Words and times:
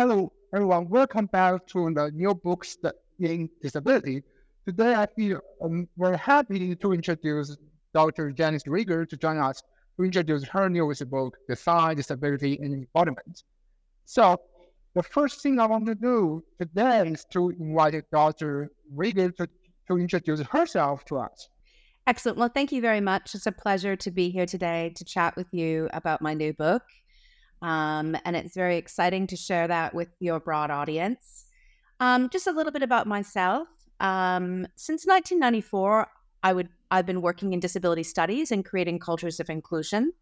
Hello, 0.00 0.32
everyone. 0.54 0.88
Welcome 0.88 1.26
back 1.26 1.66
to 1.66 1.92
the 1.92 2.10
new 2.14 2.34
books 2.34 2.78
in 3.18 3.50
disability. 3.60 4.22
Today, 4.66 4.94
I 4.94 5.04
feel 5.04 5.40
um, 5.62 5.86
happy 6.16 6.74
to 6.74 6.92
introduce 6.94 7.54
Dr. 7.92 8.32
Janice 8.32 8.62
Rieger 8.62 9.06
to 9.06 9.16
join 9.18 9.36
us 9.36 9.62
to 9.98 10.04
introduce 10.04 10.42
her 10.44 10.70
newest 10.70 11.10
book, 11.10 11.36
Design, 11.46 11.96
Disability, 11.96 12.58
and 12.62 12.72
Embodiment. 12.72 13.44
So, 14.06 14.40
the 14.94 15.02
first 15.02 15.42
thing 15.42 15.60
I 15.60 15.66
want 15.66 15.84
to 15.84 15.94
do 15.94 16.42
today 16.58 17.06
is 17.06 17.26
to 17.32 17.50
invite 17.50 18.02
Dr. 18.10 18.70
Rieger 18.96 19.36
to, 19.36 19.46
to 19.88 19.98
introduce 19.98 20.40
herself 20.40 21.04
to 21.10 21.18
us. 21.18 21.50
Excellent. 22.06 22.38
Well, 22.38 22.48
thank 22.48 22.72
you 22.72 22.80
very 22.80 23.02
much. 23.02 23.34
It's 23.34 23.46
a 23.46 23.52
pleasure 23.52 23.96
to 23.96 24.10
be 24.10 24.30
here 24.30 24.46
today 24.46 24.94
to 24.96 25.04
chat 25.04 25.36
with 25.36 25.52
you 25.52 25.90
about 25.92 26.22
my 26.22 26.32
new 26.32 26.54
book. 26.54 26.84
Um, 27.62 28.16
and 28.24 28.36
it's 28.36 28.54
very 28.54 28.76
exciting 28.76 29.26
to 29.28 29.36
share 29.36 29.68
that 29.68 29.94
with 29.94 30.08
your 30.18 30.40
broad 30.40 30.70
audience. 30.70 31.44
Um, 32.00 32.30
just 32.30 32.46
a 32.46 32.52
little 32.52 32.72
bit 32.72 32.82
about 32.82 33.06
myself. 33.06 33.68
Um, 34.00 34.66
since 34.76 35.04
1994, 35.06 36.08
I 36.42 36.52
would 36.52 36.68
I've 36.90 37.06
been 37.06 37.22
working 37.22 37.52
in 37.52 37.60
disability 37.60 38.02
studies 38.02 38.50
and 38.50 38.64
creating 38.64 38.98
cultures 38.98 39.38
of 39.38 39.50
inclusion. 39.50 40.12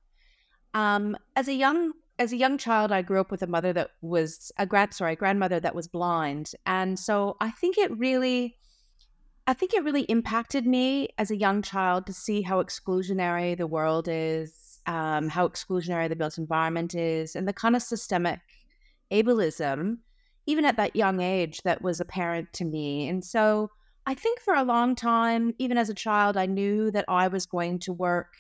Um, 0.74 1.16
as 1.36 1.48
a 1.48 1.54
young 1.54 1.92
as 2.18 2.32
a 2.32 2.36
young 2.36 2.58
child, 2.58 2.90
I 2.90 3.02
grew 3.02 3.20
up 3.20 3.30
with 3.30 3.42
a 3.42 3.46
mother 3.46 3.72
that 3.72 3.90
was 4.02 4.50
a 4.58 4.66
grand 4.66 4.92
sorry 4.92 5.14
grandmother 5.14 5.60
that 5.60 5.74
was 5.74 5.86
blind, 5.86 6.52
and 6.66 6.98
so 6.98 7.36
I 7.40 7.50
think 7.50 7.78
it 7.78 7.96
really. 7.96 8.56
I 9.46 9.54
think 9.54 9.72
it 9.72 9.82
really 9.82 10.02
impacted 10.02 10.66
me 10.66 11.08
as 11.16 11.30
a 11.30 11.36
young 11.36 11.62
child 11.62 12.04
to 12.06 12.12
see 12.12 12.42
how 12.42 12.62
exclusionary 12.62 13.56
the 13.56 13.66
world 13.66 14.06
is 14.06 14.77
um, 14.88 15.28
how 15.28 15.46
exclusionary 15.46 16.08
the 16.08 16.16
built 16.16 16.38
environment 16.38 16.94
is, 16.94 17.36
and 17.36 17.46
the 17.46 17.52
kind 17.52 17.76
of 17.76 17.82
systemic 17.82 18.40
ableism, 19.12 19.98
even 20.46 20.64
at 20.64 20.76
that 20.76 20.96
young 20.96 21.20
age, 21.20 21.62
that 21.62 21.82
was 21.82 22.00
apparent 22.00 22.52
to 22.54 22.64
me. 22.64 23.08
And 23.08 23.24
so 23.24 23.70
I 24.06 24.14
think 24.14 24.40
for 24.40 24.54
a 24.54 24.64
long 24.64 24.96
time, 24.96 25.54
even 25.58 25.76
as 25.78 25.90
a 25.90 25.94
child, 25.94 26.36
I 26.36 26.46
knew 26.46 26.90
that 26.92 27.04
I 27.06 27.28
was 27.28 27.46
going 27.46 27.78
to 27.80 27.92
work 27.92 28.32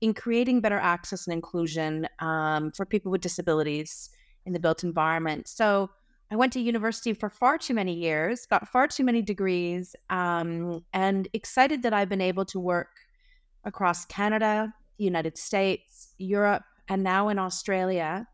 in 0.00 0.14
creating 0.14 0.60
better 0.60 0.78
access 0.78 1.26
and 1.26 1.34
inclusion 1.34 2.06
um, 2.20 2.70
for 2.70 2.86
people 2.86 3.10
with 3.10 3.20
disabilities 3.20 4.10
in 4.46 4.52
the 4.52 4.60
built 4.60 4.84
environment. 4.84 5.48
So 5.48 5.90
I 6.30 6.36
went 6.36 6.52
to 6.52 6.60
university 6.60 7.12
for 7.14 7.28
far 7.28 7.58
too 7.58 7.74
many 7.74 7.94
years, 7.94 8.46
got 8.46 8.68
far 8.68 8.86
too 8.86 9.02
many 9.02 9.22
degrees, 9.22 9.96
um, 10.10 10.84
and 10.92 11.26
excited 11.32 11.82
that 11.82 11.92
I've 11.92 12.08
been 12.08 12.20
able 12.20 12.44
to 12.44 12.60
work 12.60 12.90
across 13.64 14.04
Canada, 14.04 14.72
the 14.98 15.04
United 15.04 15.38
States, 15.38 16.14
Europe, 16.18 16.64
and 16.88 17.02
now 17.02 17.28
in 17.28 17.38
Australia 17.38 18.26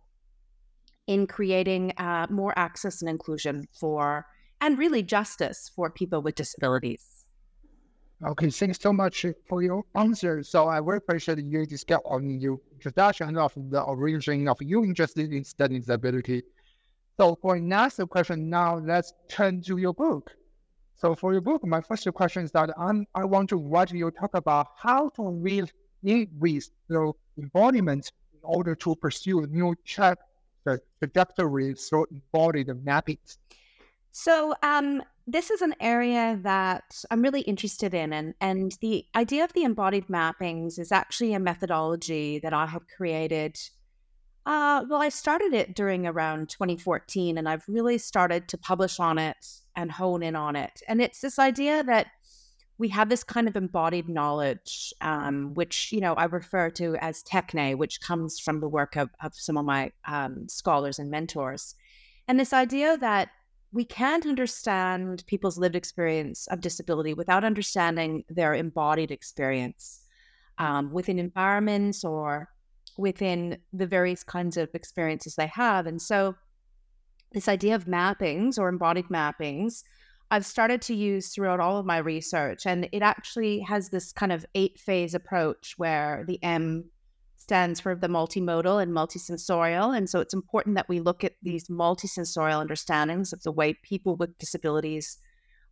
in 1.06 1.26
creating 1.26 1.92
uh, 1.98 2.26
more 2.30 2.58
access 2.58 3.02
and 3.02 3.10
inclusion 3.10 3.68
for, 3.78 4.26
and 4.60 4.78
really 4.78 5.02
justice 5.02 5.70
for 5.74 5.90
people 5.90 6.22
with 6.22 6.34
disabilities. 6.34 7.26
Okay, 8.24 8.48
thanks 8.48 8.78
so 8.80 8.92
much 8.92 9.26
for 9.48 9.62
your 9.62 9.84
answer. 9.94 10.42
So 10.42 10.66
I 10.66 10.80
very 10.80 10.98
appreciate 10.98 11.38
you 11.38 11.66
discuss 11.66 12.00
on 12.06 12.40
your 12.40 12.58
introduction 12.72 13.36
of 13.36 13.52
the 13.56 13.82
origin 13.82 14.48
of 14.48 14.56
you 14.62 14.82
interested 14.82 15.30
in 15.30 15.44
studying 15.44 15.80
disability. 15.80 16.42
So 17.18 17.36
for 17.42 17.58
next 17.58 18.00
question, 18.08 18.48
now 18.48 18.78
let's 18.78 19.12
turn 19.28 19.60
to 19.62 19.76
your 19.76 19.92
book. 19.92 20.30
So 20.96 21.14
for 21.14 21.32
your 21.32 21.42
book, 21.42 21.66
my 21.66 21.82
first 21.82 22.10
question 22.14 22.44
is 22.44 22.52
that 22.52 22.70
I'm, 22.78 23.04
I 23.14 23.24
want 23.24 23.50
to 23.50 23.56
write 23.56 23.92
you 23.92 24.10
talk 24.10 24.34
about 24.34 24.68
how 24.78 25.10
to 25.10 25.28
read 25.28 25.70
in 26.04 26.28
with 26.38 26.70
the 26.88 27.12
embodiment 27.38 28.12
in 28.32 28.40
order 28.42 28.74
to 28.74 28.94
pursue 28.96 29.46
new 29.46 29.74
track 29.84 30.18
the 30.64 30.80
trajectory 30.98 31.74
through 31.74 32.06
embodied 32.10 32.68
mappings. 32.68 33.38
So 34.12 34.54
um, 34.62 35.02
this 35.26 35.50
is 35.50 35.60
an 35.62 35.74
area 35.80 36.38
that 36.42 37.04
I'm 37.10 37.22
really 37.22 37.40
interested 37.42 37.94
in, 37.94 38.12
and 38.12 38.34
and 38.40 38.76
the 38.80 39.04
idea 39.14 39.44
of 39.44 39.52
the 39.52 39.64
embodied 39.64 40.06
mappings 40.06 40.78
is 40.78 40.92
actually 40.92 41.34
a 41.34 41.40
methodology 41.40 42.38
that 42.40 42.52
I 42.52 42.66
have 42.66 42.82
created. 42.96 43.58
Uh, 44.46 44.84
well, 44.88 45.00
I 45.00 45.08
started 45.08 45.54
it 45.54 45.74
during 45.74 46.06
around 46.06 46.50
2014, 46.50 47.38
and 47.38 47.48
I've 47.48 47.64
really 47.66 47.96
started 47.96 48.46
to 48.48 48.58
publish 48.58 49.00
on 49.00 49.18
it 49.18 49.36
and 49.74 49.90
hone 49.90 50.22
in 50.22 50.36
on 50.36 50.54
it. 50.54 50.82
And 50.86 51.00
it's 51.00 51.20
this 51.20 51.38
idea 51.38 51.82
that 51.84 52.08
we 52.78 52.88
have 52.88 53.08
this 53.08 53.22
kind 53.22 53.46
of 53.46 53.56
embodied 53.56 54.08
knowledge, 54.08 54.92
um, 55.00 55.54
which 55.54 55.92
you 55.92 56.00
know 56.00 56.14
I 56.14 56.24
refer 56.24 56.70
to 56.70 56.96
as 56.96 57.22
techne, 57.22 57.76
which 57.76 58.00
comes 58.00 58.38
from 58.38 58.60
the 58.60 58.68
work 58.68 58.96
of, 58.96 59.10
of 59.22 59.34
some 59.34 59.56
of 59.56 59.64
my 59.64 59.92
um, 60.06 60.48
scholars 60.48 60.98
and 60.98 61.10
mentors, 61.10 61.74
and 62.26 62.38
this 62.38 62.52
idea 62.52 62.96
that 62.98 63.28
we 63.72 63.84
can't 63.84 64.26
understand 64.26 65.24
people's 65.26 65.58
lived 65.58 65.76
experience 65.76 66.46
of 66.48 66.60
disability 66.60 67.12
without 67.14 67.44
understanding 67.44 68.24
their 68.28 68.54
embodied 68.54 69.10
experience 69.10 70.00
um, 70.58 70.92
within 70.92 71.18
environments 71.18 72.04
or 72.04 72.48
within 72.96 73.58
the 73.72 73.86
various 73.86 74.22
kinds 74.22 74.56
of 74.56 74.68
experiences 74.74 75.34
they 75.36 75.48
have, 75.48 75.86
and 75.86 76.02
so 76.02 76.34
this 77.32 77.48
idea 77.48 77.74
of 77.74 77.86
mappings 77.86 78.58
or 78.58 78.68
embodied 78.68 79.06
mappings 79.06 79.82
I've 80.34 80.44
started 80.44 80.82
to 80.82 80.96
use 80.96 81.28
throughout 81.28 81.60
all 81.60 81.78
of 81.78 81.86
my 81.86 81.98
research. 81.98 82.66
And 82.66 82.88
it 82.90 83.02
actually 83.02 83.60
has 83.60 83.90
this 83.90 84.10
kind 84.10 84.32
of 84.32 84.44
eight 84.56 84.80
phase 84.80 85.14
approach 85.14 85.74
where 85.76 86.24
the 86.26 86.42
M 86.42 86.90
stands 87.36 87.78
for 87.78 87.94
the 87.94 88.08
multimodal 88.08 88.82
and 88.82 88.90
multisensorial. 88.90 89.96
And 89.96 90.10
so 90.10 90.18
it's 90.18 90.34
important 90.34 90.74
that 90.74 90.88
we 90.88 90.98
look 90.98 91.22
at 91.22 91.34
these 91.42 91.68
multisensorial 91.68 92.60
understandings 92.60 93.32
of 93.32 93.44
the 93.44 93.52
way 93.52 93.74
people 93.84 94.16
with 94.16 94.36
disabilities 94.38 95.18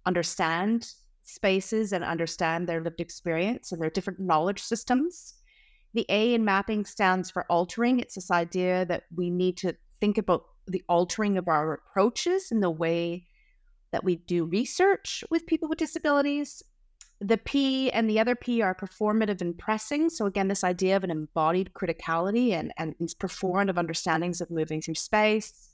understand 0.06 0.92
spaces 1.24 1.92
and 1.92 2.04
understand 2.04 2.68
their 2.68 2.84
lived 2.84 3.00
experience 3.00 3.72
and 3.72 3.82
their 3.82 3.90
different 3.90 4.20
knowledge 4.20 4.62
systems. 4.62 5.34
The 5.92 6.06
A 6.08 6.34
in 6.34 6.44
mapping 6.44 6.84
stands 6.84 7.32
for 7.32 7.46
altering. 7.50 7.98
It's 7.98 8.14
this 8.14 8.30
idea 8.30 8.86
that 8.86 9.06
we 9.12 9.28
need 9.28 9.56
to 9.56 9.74
think 9.98 10.18
about 10.18 10.44
the 10.68 10.84
altering 10.88 11.36
of 11.36 11.48
our 11.48 11.72
approaches 11.72 12.52
and 12.52 12.62
the 12.62 12.70
way 12.70 13.26
that 13.92 14.04
we 14.04 14.16
do 14.16 14.44
research 14.44 15.22
with 15.30 15.46
people 15.46 15.68
with 15.68 15.78
disabilities. 15.78 16.62
The 17.20 17.38
P 17.38 17.90
and 17.92 18.10
the 18.10 18.18
other 18.18 18.34
P 18.34 18.62
are 18.62 18.74
performative 18.74 19.40
and 19.40 19.56
pressing. 19.56 20.10
So, 20.10 20.26
again, 20.26 20.48
this 20.48 20.64
idea 20.64 20.96
of 20.96 21.04
an 21.04 21.10
embodied 21.10 21.70
criticality 21.74 22.50
and, 22.50 22.72
and 22.78 22.96
performative 23.20 23.78
understandings 23.78 24.40
of 24.40 24.50
moving 24.50 24.82
through 24.82 24.96
space. 24.96 25.68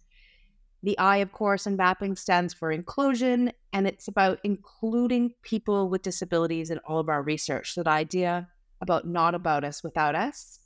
The 0.83 0.99
I, 0.99 1.17
of 1.19 1.33
course, 1.33 1.67
in 1.67 1.77
mapping 1.77 2.17
stands 2.17 2.53
for 2.53 2.71
inclusion, 2.71 3.53
and 3.73 3.87
it's 3.87 4.09
about 4.09 4.39
including 4.45 5.33
people 5.43 5.89
with 5.89 6.03
disabilities 6.03 6.71
in 6.71 6.79
all 6.87 7.01
of 7.01 7.09
our 7.09 7.23
research. 7.23 7.73
So, 7.73 7.83
the 7.83 7.91
idea 7.91 8.49
about 8.81 9.07
not 9.07 9.35
about 9.35 9.65
us 9.65 9.83
without 9.83 10.15
us. 10.15 10.61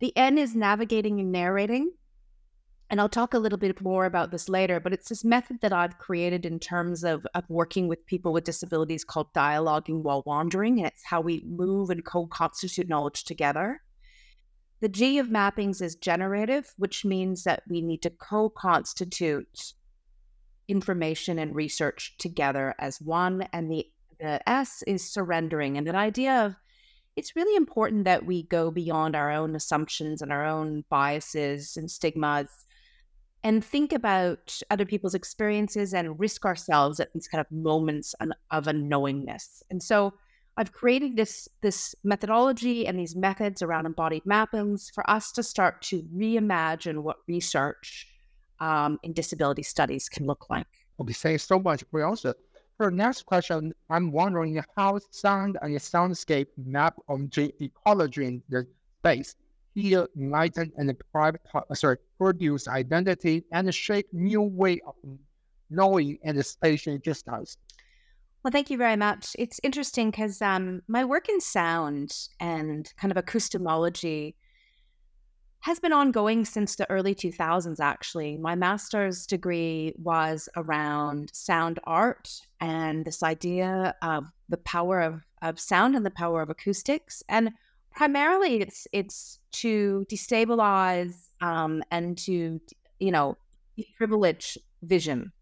The 0.00 0.16
N 0.16 0.38
is 0.38 0.54
navigating 0.54 1.20
and 1.20 1.32
narrating. 1.32 1.92
And 2.90 3.00
I'll 3.00 3.08
talk 3.08 3.34
a 3.34 3.38
little 3.38 3.58
bit 3.58 3.80
more 3.80 4.04
about 4.04 4.30
this 4.30 4.48
later, 4.48 4.78
but 4.78 4.92
it's 4.92 5.08
this 5.08 5.24
method 5.24 5.60
that 5.62 5.72
I've 5.72 5.98
created 5.98 6.44
in 6.44 6.60
terms 6.60 7.02
of, 7.02 7.26
of 7.34 7.44
working 7.48 7.88
with 7.88 8.04
people 8.06 8.32
with 8.32 8.44
disabilities 8.44 9.04
called 9.04 9.32
dialoguing 9.32 10.02
while 10.02 10.22
wandering. 10.26 10.78
And 10.78 10.86
it's 10.86 11.04
how 11.04 11.20
we 11.20 11.44
move 11.46 11.90
and 11.90 12.04
co 12.04 12.26
constitute 12.26 12.88
knowledge 12.88 13.24
together. 13.24 13.80
The 14.80 14.88
G 14.90 15.18
of 15.18 15.28
mappings 15.28 15.80
is 15.80 15.96
generative, 15.96 16.74
which 16.76 17.04
means 17.04 17.44
that 17.44 17.62
we 17.68 17.80
need 17.80 18.02
to 18.02 18.10
co 18.10 18.50
constitute 18.50 19.72
information 20.68 21.38
and 21.38 21.54
research 21.54 22.16
together 22.18 22.74
as 22.78 23.00
one. 23.00 23.48
And 23.52 23.70
the, 23.70 23.86
the 24.20 24.46
S 24.48 24.82
is 24.86 25.10
surrendering. 25.10 25.78
And 25.78 25.86
that 25.86 25.94
idea 25.94 26.44
of 26.44 26.56
it's 27.16 27.36
really 27.36 27.56
important 27.56 28.04
that 28.04 28.26
we 28.26 28.42
go 28.42 28.70
beyond 28.70 29.16
our 29.16 29.30
own 29.30 29.54
assumptions 29.54 30.20
and 30.20 30.32
our 30.32 30.44
own 30.44 30.84
biases 30.90 31.76
and 31.76 31.90
stigmas 31.90 32.66
and 33.44 33.62
think 33.62 33.92
about 33.92 34.58
other 34.70 34.86
people's 34.86 35.14
experiences 35.14 35.92
and 35.92 36.18
risk 36.18 36.46
ourselves 36.46 36.98
at 36.98 37.12
these 37.12 37.28
kind 37.28 37.40
of 37.40 37.52
moments 37.52 38.14
of 38.50 38.64
unknowingness. 38.64 39.62
And 39.70 39.82
so 39.82 40.14
I've 40.56 40.72
created 40.72 41.16
this 41.16 41.48
this 41.60 41.94
methodology 42.02 42.86
and 42.86 42.98
these 42.98 43.14
methods 43.14 43.60
around 43.60 43.86
embodied 43.86 44.24
mappings 44.24 44.90
for 44.92 45.08
us 45.10 45.30
to 45.32 45.42
start 45.42 45.82
to 45.82 46.02
reimagine 46.16 47.02
what 47.02 47.16
research 47.28 48.08
um, 48.60 48.98
in 49.02 49.12
disability 49.12 49.62
studies 49.62 50.08
can 50.08 50.26
look 50.26 50.48
like. 50.48 50.66
Okay, 51.00 51.12
thanks 51.12 51.42
so 51.42 51.58
much 51.58 51.84
your 51.92 52.08
answer. 52.08 52.34
For 52.78 52.90
next 52.90 53.26
question, 53.26 53.72
I'm 53.90 54.10
wondering 54.10 54.62
how 54.76 54.98
sound 55.10 55.58
and 55.60 55.70
your 55.72 55.80
soundscape 55.80 56.46
map 56.56 56.94
onto 57.08 57.50
ecology 57.60 58.24
in 58.24 58.42
the 58.48 58.66
space 59.00 59.36
heal, 59.74 60.06
enlighten, 60.16 60.72
and 60.76 60.92
private, 61.12 61.40
uh, 61.54 61.74
sorry, 61.74 61.96
produce 62.18 62.68
identity 62.68 63.44
and 63.52 63.74
shape 63.74 64.06
new 64.12 64.42
way 64.42 64.80
of 64.86 64.94
knowing 65.70 66.18
and 66.22 66.44
spatial 66.44 66.94
existence. 66.94 67.56
Well, 68.42 68.52
thank 68.52 68.70
you 68.70 68.76
very 68.76 68.96
much. 68.96 69.34
It's 69.38 69.58
interesting 69.62 70.10
because 70.10 70.42
um, 70.42 70.82
my 70.86 71.04
work 71.04 71.28
in 71.28 71.40
sound 71.40 72.14
and 72.40 72.92
kind 72.98 73.10
of 73.10 73.24
acoustemology 73.24 74.34
has 75.60 75.80
been 75.80 75.94
ongoing 75.94 76.44
since 76.44 76.76
the 76.76 76.88
early 76.90 77.14
2000s, 77.14 77.80
actually. 77.80 78.36
My 78.36 78.54
master's 78.54 79.26
degree 79.26 79.94
was 79.96 80.46
around 80.56 81.30
sound 81.32 81.80
art 81.84 82.28
and 82.60 83.02
this 83.06 83.22
idea 83.22 83.94
of 84.02 84.24
the 84.50 84.58
power 84.58 85.00
of, 85.00 85.22
of 85.40 85.58
sound 85.58 85.96
and 85.96 86.04
the 86.04 86.10
power 86.10 86.42
of 86.42 86.50
acoustics. 86.50 87.22
And 87.30 87.50
primarily 87.94 88.60
it's 88.60 88.86
it's 88.92 89.38
to 89.52 90.04
destabilize 90.10 91.28
um, 91.40 91.82
and 91.90 92.18
to 92.18 92.60
you 92.98 93.10
know 93.10 93.36
privilege 93.96 94.58
vision. 94.82 95.32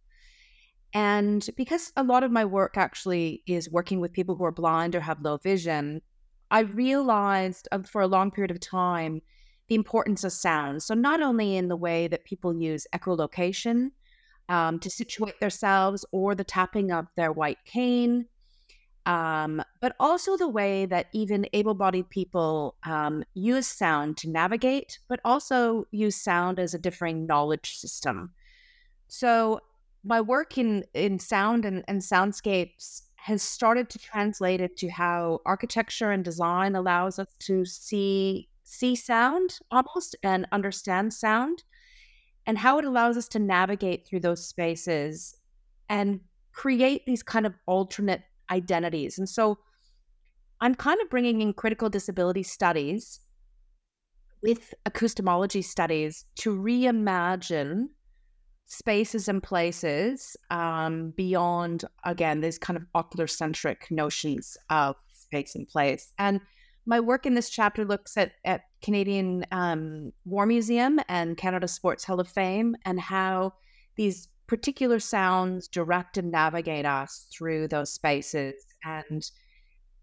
And 0.94 1.48
because 1.56 1.90
a 1.96 2.02
lot 2.02 2.22
of 2.22 2.30
my 2.30 2.44
work 2.44 2.76
actually 2.76 3.42
is 3.46 3.70
working 3.70 3.98
with 3.98 4.12
people 4.12 4.36
who 4.36 4.44
are 4.44 4.52
blind 4.52 4.94
or 4.94 5.00
have 5.00 5.22
low 5.22 5.38
vision 5.38 6.02
i 6.50 6.60
realized 6.60 7.66
uh, 7.72 7.78
for 7.78 8.02
a 8.02 8.06
long 8.06 8.30
period 8.30 8.50
of 8.50 8.60
time 8.60 9.22
the 9.72 9.74
importance 9.74 10.22
of 10.22 10.32
sound. 10.32 10.82
So 10.82 10.92
not 10.92 11.22
only 11.22 11.56
in 11.56 11.68
the 11.68 11.76
way 11.76 12.06
that 12.08 12.26
people 12.26 12.54
use 12.54 12.86
echolocation 12.94 13.90
um, 14.50 14.78
to 14.80 14.90
situate 14.90 15.40
themselves 15.40 16.04
or 16.12 16.34
the 16.34 16.44
tapping 16.44 16.92
of 16.92 17.06
their 17.16 17.32
white 17.32 17.64
cane 17.64 18.26
um, 19.06 19.62
but 19.80 19.96
also 19.98 20.36
the 20.36 20.48
way 20.48 20.86
that 20.86 21.08
even 21.12 21.46
able 21.52 21.74
bodied 21.74 22.08
people 22.08 22.76
um, 22.84 23.24
use 23.34 23.66
sound 23.66 24.16
to 24.18 24.30
navigate, 24.30 24.98
but 25.08 25.20
also 25.24 25.86
use 25.90 26.16
sound 26.16 26.58
as 26.58 26.74
a 26.74 26.78
differing 26.78 27.26
knowledge 27.26 27.76
system. 27.76 28.32
So, 29.08 29.60
my 30.04 30.20
work 30.20 30.58
in, 30.58 30.84
in 30.94 31.18
sound 31.20 31.64
and, 31.64 31.84
and 31.86 32.00
soundscapes 32.00 33.02
has 33.16 33.40
started 33.40 33.88
to 33.88 33.98
translate 34.00 34.60
it 34.60 34.76
to 34.76 34.88
how 34.88 35.40
architecture 35.46 36.10
and 36.10 36.24
design 36.24 36.74
allows 36.74 37.20
us 37.20 37.28
to 37.38 37.64
see 37.64 38.48
see 38.64 38.96
sound 38.96 39.58
almost 39.70 40.16
and 40.22 40.46
understand 40.50 41.12
sound 41.12 41.62
and 42.46 42.58
how 42.58 42.78
it 42.78 42.84
allows 42.84 43.16
us 43.16 43.28
to 43.28 43.38
navigate 43.38 44.06
through 44.06 44.18
those 44.20 44.44
spaces 44.44 45.36
and 45.88 46.20
create 46.52 47.06
these 47.06 47.22
kind 47.22 47.46
of 47.46 47.54
alternate 47.66 48.22
identities. 48.52 49.18
And 49.18 49.28
so 49.28 49.58
I'm 50.60 50.76
kind 50.76 51.00
of 51.00 51.10
bringing 51.10 51.40
in 51.40 51.54
critical 51.54 51.90
disability 51.90 52.44
studies 52.44 53.18
with 54.42 54.74
acoustemology 54.86 55.64
studies 55.64 56.24
to 56.36 56.56
reimagine 56.56 57.86
spaces 58.66 59.28
and 59.28 59.42
places 59.42 60.36
um, 60.50 61.12
beyond, 61.16 61.84
again, 62.04 62.40
these 62.40 62.58
kind 62.58 62.76
of 62.76 62.84
ocular 62.94 63.26
centric 63.26 63.90
notions 63.90 64.56
of 64.70 64.96
space 65.12 65.54
and 65.54 65.68
place. 65.68 66.12
And 66.18 66.40
my 66.86 66.98
work 66.98 67.26
in 67.26 67.34
this 67.34 67.50
chapter 67.50 67.84
looks 67.84 68.16
at, 68.16 68.32
at 68.44 68.62
Canadian 68.82 69.46
um, 69.52 70.12
War 70.24 70.46
Museum 70.46 71.00
and 71.08 71.36
Canada 71.36 71.68
Sports 71.68 72.04
Hall 72.04 72.18
of 72.18 72.28
Fame 72.28 72.74
and 72.84 72.98
how 72.98 73.52
these 73.96 74.28
particular 74.52 75.00
sounds 75.00 75.66
direct 75.66 76.18
and 76.18 76.30
navigate 76.30 76.84
us 76.84 77.26
through 77.32 77.66
those 77.66 77.90
spaces 77.90 78.52
and 78.84 79.30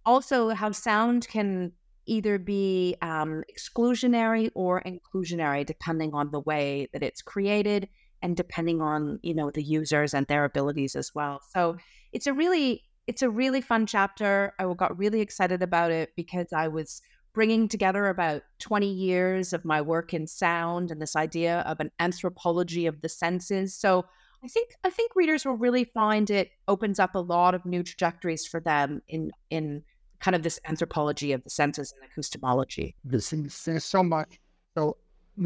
also 0.07 0.49
how 0.49 0.71
sound 0.71 1.27
can 1.27 1.71
either 2.07 2.39
be 2.39 2.95
um, 3.03 3.43
exclusionary 3.47 4.49
or 4.55 4.81
inclusionary 4.87 5.63
depending 5.63 6.15
on 6.15 6.31
the 6.31 6.39
way 6.39 6.87
that 6.93 7.03
it's 7.03 7.21
created 7.21 7.87
and 8.23 8.35
depending 8.35 8.81
on 8.81 9.19
you 9.21 9.35
know 9.35 9.51
the 9.51 9.61
users 9.61 10.15
and 10.15 10.25
their 10.25 10.45
abilities 10.45 10.95
as 10.95 11.11
well. 11.13 11.39
So 11.53 11.77
it's 12.11 12.25
a 12.25 12.33
really 12.33 12.81
it's 13.05 13.21
a 13.21 13.29
really 13.29 13.61
fun 13.61 13.85
chapter. 13.85 14.53
I 14.57 14.73
got 14.73 14.97
really 14.97 15.21
excited 15.21 15.61
about 15.61 15.91
it 15.91 16.09
because 16.15 16.47
i 16.53 16.67
was 16.67 17.03
bringing 17.35 17.67
together 17.67 18.07
about 18.07 18.41
20 18.57 18.91
years 18.91 19.53
of 19.53 19.63
my 19.63 19.79
work 19.79 20.11
in 20.11 20.25
sound 20.25 20.89
and 20.89 20.99
this 20.99 21.15
idea 21.15 21.59
of 21.67 21.79
an 21.79 21.91
anthropology 21.99 22.87
of 22.87 23.01
the 23.01 23.09
senses. 23.09 23.75
So 23.75 24.05
I 24.43 24.47
think 24.47 24.75
I 24.83 24.89
think 24.89 25.15
readers 25.15 25.45
will 25.45 25.57
really 25.57 25.83
find 25.83 26.29
it 26.29 26.51
opens 26.67 26.99
up 26.99 27.15
a 27.15 27.19
lot 27.19 27.55
of 27.55 27.65
new 27.65 27.83
trajectories 27.83 28.45
for 28.45 28.59
them 28.59 29.01
in 29.07 29.31
in 29.49 29.83
kind 30.19 30.35
of 30.35 30.43
this 30.43 30.59
anthropology 30.65 31.31
of 31.31 31.43
the 31.43 31.49
senses 31.49 31.93
and 31.93 32.09
acoustemology. 32.09 32.95
Thanks 33.09 33.85
so 33.85 34.03
much. 34.03 34.39
So 34.75 34.97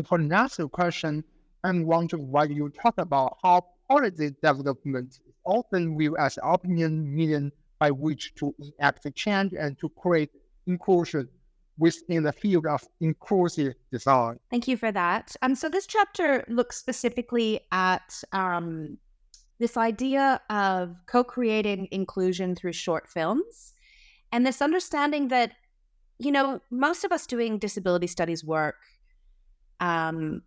for 0.06 0.18
the 0.18 0.24
next 0.24 0.60
question, 0.72 1.24
I'm 1.64 1.86
wondering 1.86 2.32
why 2.32 2.46
you 2.46 2.70
talk 2.70 2.96
about 2.98 3.38
how 3.44 3.66
policy 3.88 4.32
development 4.42 5.10
is 5.10 5.20
often 5.46 5.98
viewed 5.98 6.18
as 6.20 6.40
opinion 6.42 7.14
medium 7.14 7.52
by 7.80 7.92
which 7.92 8.34
to 8.36 8.56
enact 8.60 9.08
change 9.16 9.54
and 9.54 9.78
to 9.80 9.90
create 9.90 10.32
inclusion 10.68 11.28
within 11.78 12.24
the 12.24 12.32
field 12.32 12.66
of 12.66 12.84
inclusive 13.02 13.74
design. 13.92 14.40
Thank 14.50 14.68
you 14.68 14.78
for 14.78 14.92
that. 14.92 15.36
Um, 15.42 15.56
so 15.56 15.70
this 15.70 15.88
chapter 15.88 16.44
looks 16.48 16.78
specifically 16.78 17.62
at 17.72 18.24
um, 18.32 18.98
this 19.60 19.78
idea 19.78 20.42
of 20.50 20.96
co-creating 21.08 21.88
inclusion 21.92 22.56
through 22.56 22.74
short 22.74 23.10
films, 23.10 23.74
and 24.32 24.46
this 24.46 24.62
understanding 24.62 25.30
that 25.30 25.54
you 26.20 26.32
know 26.32 26.60
most 26.70 27.04
of 27.04 27.12
us 27.12 27.26
doing 27.26 27.58
disability 27.58 28.08
studies 28.08 28.44
work 28.44 28.76
um, 29.80 30.42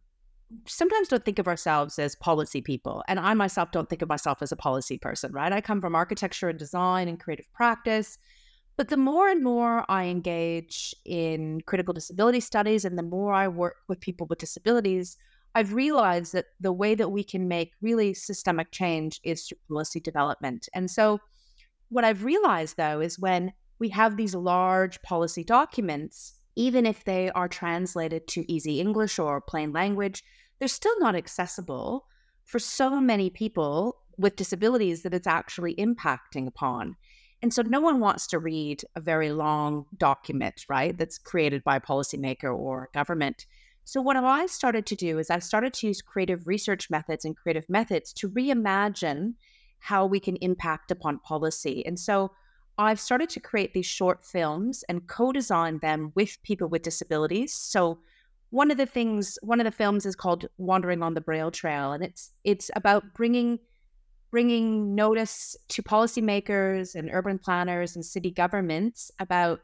sometimes 0.66 1.08
don't 1.08 1.24
think 1.24 1.38
of 1.38 1.48
ourselves 1.48 1.98
as 1.98 2.14
policy 2.16 2.60
people. 2.60 3.02
And 3.08 3.18
I 3.18 3.34
myself 3.34 3.70
don't 3.72 3.88
think 3.88 4.02
of 4.02 4.08
myself 4.08 4.42
as 4.42 4.52
a 4.52 4.56
policy 4.56 4.98
person, 4.98 5.32
right? 5.32 5.52
I 5.52 5.60
come 5.60 5.80
from 5.80 5.94
architecture 5.94 6.48
and 6.48 6.58
design 6.58 7.08
and 7.08 7.18
creative 7.18 7.52
practice. 7.52 8.18
But 8.76 8.88
the 8.88 8.96
more 8.96 9.28
and 9.28 9.42
more 9.42 9.90
I 9.90 10.04
engage 10.04 10.94
in 11.04 11.62
critical 11.62 11.94
disability 11.94 12.40
studies 12.40 12.84
and 12.84 12.98
the 12.98 13.02
more 13.02 13.32
I 13.32 13.48
work 13.48 13.76
with 13.88 14.00
people 14.00 14.26
with 14.28 14.38
disabilities, 14.38 15.16
I've 15.54 15.72
realized 15.72 16.34
that 16.34 16.46
the 16.60 16.72
way 16.72 16.94
that 16.94 17.08
we 17.08 17.24
can 17.24 17.48
make 17.48 17.72
really 17.80 18.12
systemic 18.12 18.72
change 18.72 19.20
is 19.24 19.46
through 19.46 19.58
policy 19.68 20.00
development. 20.00 20.68
And 20.74 20.90
so, 20.90 21.20
what 21.88 22.04
I've 22.04 22.24
realized 22.24 22.76
though 22.76 23.00
is 23.00 23.18
when 23.18 23.52
we 23.78 23.88
have 23.90 24.16
these 24.16 24.34
large 24.34 25.00
policy 25.02 25.44
documents, 25.44 26.38
even 26.56 26.84
if 26.84 27.04
they 27.04 27.30
are 27.30 27.48
translated 27.48 28.26
to 28.28 28.50
easy 28.52 28.80
English 28.80 29.18
or 29.18 29.40
plain 29.40 29.72
language, 29.72 30.22
they're 30.58 30.68
still 30.68 30.98
not 30.98 31.14
accessible 31.14 32.06
for 32.44 32.58
so 32.58 33.00
many 33.00 33.30
people 33.30 33.96
with 34.18 34.36
disabilities 34.36 35.02
that 35.02 35.14
it's 35.14 35.26
actually 35.26 35.74
impacting 35.76 36.46
upon. 36.46 36.96
And 37.42 37.52
so 37.52 37.62
no 37.62 37.80
one 37.80 38.00
wants 38.00 38.26
to 38.28 38.38
read 38.38 38.82
a 38.94 39.00
very 39.00 39.30
long 39.30 39.86
document, 39.98 40.64
right, 40.68 40.96
that's 40.96 41.18
created 41.18 41.62
by 41.64 41.76
a 41.76 41.80
policymaker 41.80 42.56
or 42.56 42.88
government. 42.94 43.46
So 43.84 44.00
what 44.00 44.16
I 44.16 44.46
started 44.46 44.86
to 44.86 44.96
do 44.96 45.18
is 45.18 45.30
I 45.30 45.38
started 45.38 45.72
to 45.74 45.86
use 45.86 46.02
creative 46.02 46.46
research 46.46 46.90
methods 46.90 47.24
and 47.24 47.36
creative 47.36 47.68
methods 47.68 48.12
to 48.14 48.28
reimagine 48.30 49.34
how 49.78 50.06
we 50.06 50.18
can 50.18 50.36
impact 50.36 50.90
upon 50.90 51.20
policy. 51.20 51.84
And 51.86 52.00
so 52.00 52.32
I've 52.78 53.00
started 53.00 53.30
to 53.30 53.40
create 53.40 53.74
these 53.74 53.86
short 53.86 54.24
films 54.24 54.84
and 54.88 55.06
co-design 55.06 55.78
them 55.78 56.12
with 56.14 56.42
people 56.42 56.68
with 56.68 56.82
disabilities. 56.82 57.52
So 57.54 57.98
one 58.50 58.70
of 58.70 58.76
the 58.76 58.86
things, 58.86 59.38
one 59.42 59.60
of 59.60 59.64
the 59.64 59.70
films 59.70 60.06
is 60.06 60.16
called 60.16 60.46
Wandering 60.58 61.02
on 61.02 61.14
the 61.14 61.20
Braille 61.20 61.50
Trail, 61.50 61.92
and 61.92 62.02
it's 62.02 62.32
it's 62.44 62.70
about 62.74 63.14
bringing 63.14 63.58
bringing 64.36 64.94
notice 64.94 65.56
to 65.66 65.82
policymakers 65.82 66.94
and 66.94 67.08
urban 67.10 67.38
planners 67.38 67.96
and 67.96 68.04
city 68.04 68.30
governments 68.30 69.10
about 69.18 69.60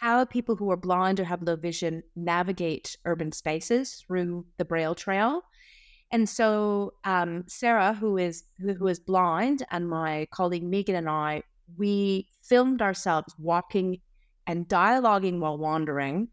how 0.00 0.24
people 0.24 0.56
who 0.56 0.72
are 0.72 0.76
blind 0.76 1.20
or 1.20 1.24
have 1.24 1.40
low 1.40 1.54
vision 1.54 2.02
navigate 2.16 2.96
urban 3.04 3.30
spaces 3.30 4.02
through 4.04 4.44
the 4.58 4.64
Braille 4.64 4.96
Trail. 4.96 5.42
And 6.10 6.28
so 6.28 6.94
um, 7.04 7.44
Sarah, 7.46 7.94
who 7.94 8.18
is 8.18 8.42
who, 8.58 8.74
who 8.74 8.88
is 8.88 8.98
blind, 8.98 9.62
and 9.70 9.88
my 9.88 10.26
colleague 10.32 10.64
Megan 10.64 10.96
and 10.96 11.08
I, 11.08 11.44
we 11.78 12.26
filmed 12.42 12.82
ourselves 12.82 13.32
walking 13.38 14.00
and 14.48 14.66
dialoguing 14.66 15.38
while 15.38 15.58
wandering 15.58 16.26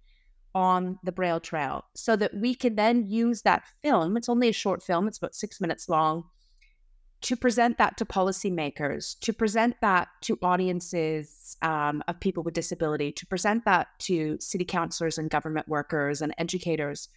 on 0.55 0.97
the 1.03 1.11
Braille 1.11 1.39
Trail, 1.39 1.85
so 1.95 2.15
that 2.15 2.33
we 2.33 2.55
can 2.55 2.73
then 2.73 3.05
use 3.05 3.43
that 3.43 3.61
film. 3.83 4.17
It's 4.17 4.27
only 4.27 4.49
a 4.49 4.53
short 4.53 4.81
film; 4.81 5.07
it's 5.07 5.19
about 5.19 5.35
six 5.35 5.61
minutes 5.61 5.87
long 5.87 6.23
to 7.21 7.35
present 7.35 7.77
that 7.77 7.97
to 7.97 8.05
policymakers, 8.05 9.19
to 9.19 9.33
present 9.33 9.75
that 9.81 10.07
to 10.21 10.37
audiences 10.41 11.57
um, 11.61 12.01
of 12.07 12.19
people 12.19 12.43
with 12.43 12.53
disability, 12.53 13.11
to 13.11 13.25
present 13.25 13.65
that 13.65 13.87
to 13.99 14.37
city 14.39 14.63
councilors 14.63 15.17
and 15.17 15.29
government 15.29 15.67
workers 15.67 16.21
and 16.21 16.33
educators. 16.37 17.09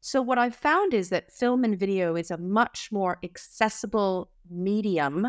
So, 0.00 0.20
what 0.20 0.38
I've 0.38 0.56
found 0.56 0.92
is 0.92 1.08
that 1.10 1.32
film 1.32 1.64
and 1.64 1.78
video 1.78 2.16
is 2.16 2.30
a 2.30 2.36
much 2.36 2.90
more 2.92 3.18
accessible 3.22 4.30
medium 4.50 5.28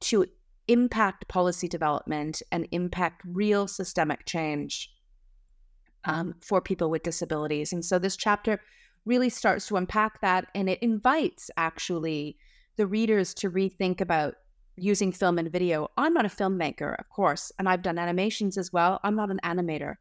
to 0.00 0.26
impact 0.66 1.28
policy 1.28 1.68
development 1.68 2.42
and 2.50 2.66
impact 2.72 3.22
real 3.24 3.68
systemic 3.68 4.26
change 4.26 4.90
um, 6.04 6.34
for 6.40 6.60
people 6.60 6.90
with 6.90 7.02
disabilities. 7.02 7.72
And 7.72 7.84
so, 7.84 7.98
this 7.98 8.16
chapter 8.16 8.60
really 9.04 9.28
starts 9.28 9.68
to 9.68 9.76
unpack 9.76 10.20
that 10.22 10.46
and 10.54 10.68
it 10.68 10.82
invites 10.82 11.50
actually 11.56 12.36
the 12.78 12.86
readers 12.86 13.34
to 13.34 13.50
rethink 13.50 14.00
about 14.00 14.34
using 14.76 15.12
film 15.12 15.38
and 15.38 15.52
video. 15.52 15.88
I'm 15.98 16.14
not 16.14 16.24
a 16.24 16.28
filmmaker, 16.28 16.98
of 16.98 17.08
course, 17.10 17.52
and 17.58 17.68
I've 17.68 17.82
done 17.82 17.98
animations 17.98 18.56
as 18.56 18.72
well. 18.72 19.00
I'm 19.02 19.16
not 19.16 19.30
an 19.30 19.40
animator. 19.44 19.96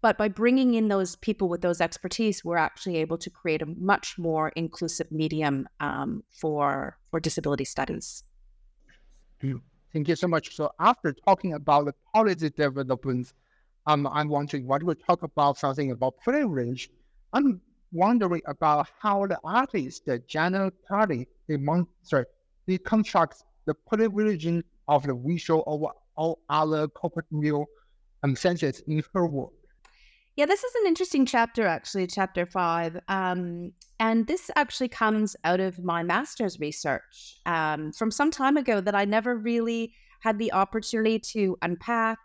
But 0.00 0.16
by 0.16 0.28
bringing 0.28 0.74
in 0.74 0.86
those 0.86 1.16
people 1.16 1.48
with 1.48 1.62
those 1.62 1.80
expertise, 1.80 2.44
we're 2.44 2.56
actually 2.56 2.96
able 2.98 3.18
to 3.18 3.30
create 3.30 3.62
a 3.62 3.66
much 3.66 4.16
more 4.16 4.50
inclusive 4.50 5.10
medium 5.10 5.68
um, 5.80 6.22
for 6.30 6.96
for 7.10 7.18
disability 7.18 7.64
studies. 7.64 8.22
Thank 9.40 10.08
you 10.08 10.16
so 10.16 10.28
much. 10.28 10.54
So 10.54 10.70
after 10.78 11.12
talking 11.12 11.54
about 11.54 11.86
the 11.86 11.94
policy 12.14 12.50
developments, 12.50 13.32
um, 13.86 14.06
I'm 14.06 14.28
wondering 14.28 14.66
what 14.66 14.82
we 14.82 14.94
talk 14.94 15.22
about 15.22 15.58
something 15.58 15.90
about 15.90 16.18
privilege. 16.18 16.90
I'm 17.32 17.60
wondering 17.92 18.42
about 18.46 18.88
how 19.00 19.26
the 19.26 19.38
artist, 19.44 20.06
the 20.06 20.18
Janet 20.26 20.74
Party, 20.86 21.26
sorry, 22.02 22.24
they 22.66 22.78
construct 22.78 23.44
the 23.66 23.74
privileging 23.90 24.62
of 24.88 25.04
the 25.04 25.14
visual 25.14 25.62
over 25.66 25.88
all 26.16 26.40
other 26.48 26.88
corporate 26.88 27.26
view 27.30 27.64
um, 28.22 28.34
senses 28.34 28.82
in 28.86 29.02
her 29.14 29.26
work. 29.26 29.50
Yeah, 30.36 30.46
this 30.46 30.62
is 30.62 30.72
an 30.76 30.86
interesting 30.86 31.26
chapter, 31.26 31.66
actually, 31.66 32.06
chapter 32.06 32.46
five. 32.46 33.00
Um, 33.08 33.72
and 33.98 34.26
this 34.26 34.50
actually 34.54 34.88
comes 34.88 35.34
out 35.42 35.58
of 35.58 35.82
my 35.82 36.04
master's 36.04 36.60
research 36.60 37.40
um, 37.44 37.92
from 37.92 38.12
some 38.12 38.30
time 38.30 38.56
ago 38.56 38.80
that 38.80 38.94
I 38.94 39.04
never 39.04 39.36
really 39.36 39.92
had 40.20 40.38
the 40.38 40.52
opportunity 40.52 41.18
to 41.18 41.56
unpack 41.62 42.18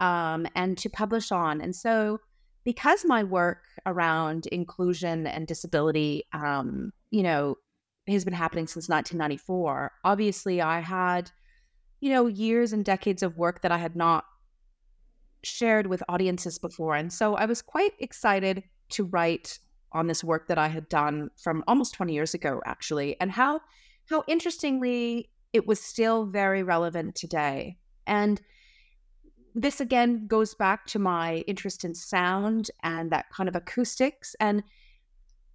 um, 0.00 0.46
and 0.54 0.76
to 0.78 0.90
publish 0.90 1.32
on. 1.32 1.60
And 1.62 1.74
so, 1.74 2.18
because 2.64 3.04
my 3.04 3.22
work 3.24 3.64
around 3.86 4.46
inclusion 4.46 5.26
and 5.26 5.46
disability, 5.46 6.24
um, 6.32 6.92
you 7.10 7.22
know, 7.22 7.56
has 8.08 8.24
been 8.24 8.34
happening 8.34 8.66
since 8.66 8.88
1994. 8.88 9.92
Obviously, 10.04 10.60
I 10.60 10.80
had, 10.80 11.30
you 12.00 12.10
know, 12.10 12.26
years 12.26 12.72
and 12.72 12.84
decades 12.84 13.22
of 13.22 13.36
work 13.36 13.62
that 13.62 13.72
I 13.72 13.78
had 13.78 13.96
not 13.96 14.24
shared 15.44 15.86
with 15.86 16.02
audiences 16.08 16.58
before. 16.58 16.94
And 16.94 17.12
so 17.12 17.34
I 17.34 17.46
was 17.46 17.62
quite 17.62 17.92
excited 17.98 18.62
to 18.90 19.04
write 19.04 19.58
on 19.92 20.06
this 20.06 20.24
work 20.24 20.48
that 20.48 20.58
I 20.58 20.68
had 20.68 20.88
done 20.88 21.30
from 21.42 21.62
almost 21.66 21.94
20 21.94 22.12
years 22.12 22.34
ago, 22.34 22.60
actually, 22.64 23.20
and 23.20 23.30
how 23.30 23.60
how 24.10 24.24
interestingly 24.26 25.30
it 25.52 25.66
was 25.66 25.80
still 25.80 26.26
very 26.26 26.62
relevant 26.62 27.14
today. 27.14 27.76
And 28.06 28.40
this 29.54 29.80
again 29.80 30.26
goes 30.26 30.54
back 30.54 30.86
to 30.86 30.98
my 30.98 31.44
interest 31.46 31.84
in 31.84 31.94
sound 31.94 32.70
and 32.82 33.10
that 33.10 33.30
kind 33.30 33.48
of 33.48 33.56
acoustics 33.56 34.34
and 34.40 34.62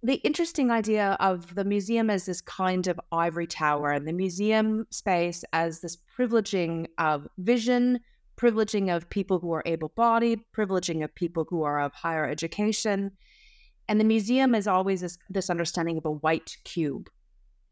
the 0.02 0.14
interesting 0.16 0.70
idea 0.70 1.16
of 1.18 1.54
the 1.56 1.64
museum 1.64 2.08
as 2.08 2.26
this 2.26 2.40
kind 2.40 2.86
of 2.86 3.00
ivory 3.10 3.46
tower 3.46 3.90
and 3.90 4.06
the 4.06 4.12
museum 4.12 4.86
space 4.90 5.44
as 5.52 5.80
this 5.80 5.96
privileging 6.16 6.86
of 6.98 7.26
vision, 7.38 7.98
privileging 8.36 8.94
of 8.94 9.10
people 9.10 9.40
who 9.40 9.52
are 9.52 9.62
able 9.66 9.88
bodied, 9.96 10.40
privileging 10.56 11.02
of 11.02 11.12
people 11.14 11.46
who 11.50 11.64
are 11.64 11.80
of 11.80 11.92
higher 11.94 12.28
education. 12.28 13.10
And 13.88 13.98
the 13.98 14.04
museum 14.04 14.54
is 14.54 14.68
always 14.68 15.00
this, 15.00 15.18
this 15.28 15.50
understanding 15.50 15.98
of 15.98 16.04
a 16.04 16.12
white 16.12 16.56
cube. 16.62 17.10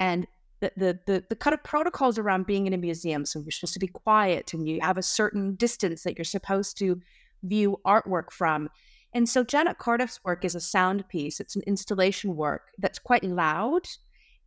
And 0.01 0.27
the, 0.61 0.73
the, 0.77 0.99
the, 1.07 1.25
the 1.29 1.37
kind 1.37 1.55
of 1.55 1.63
protocols 1.63 2.19
around 2.19 2.47
being 2.47 2.67
in 2.67 2.73
a 2.73 2.79
museum. 2.79 3.25
So 3.25 3.41
you're 3.41 3.51
supposed 3.51 3.75
to 3.75 3.81
be 3.81 3.89
quiet 3.89 4.55
and 4.55 4.69
you 4.69 4.81
have 4.81 4.99
a 4.99 5.03
certain 5.03 5.55
distance 5.55 6.03
that 6.03 6.17
you're 6.17 6.25
supposed 6.25 6.79
to 6.79 7.01
view 7.43 7.79
artwork 7.87 8.31
from. 8.31 8.69
And 9.13 9.29
so 9.29 9.45
Janet 9.45 9.79
Cardiff's 9.79 10.21
work 10.25 10.45
is 10.45 10.55
a 10.55 10.61
sound 10.61 11.09
piece. 11.09 11.41
It's 11.41 11.57
an 11.57 11.63
installation 11.67 12.37
work 12.37 12.69
that's 12.79 12.99
quite 12.99 13.25
loud 13.25 13.87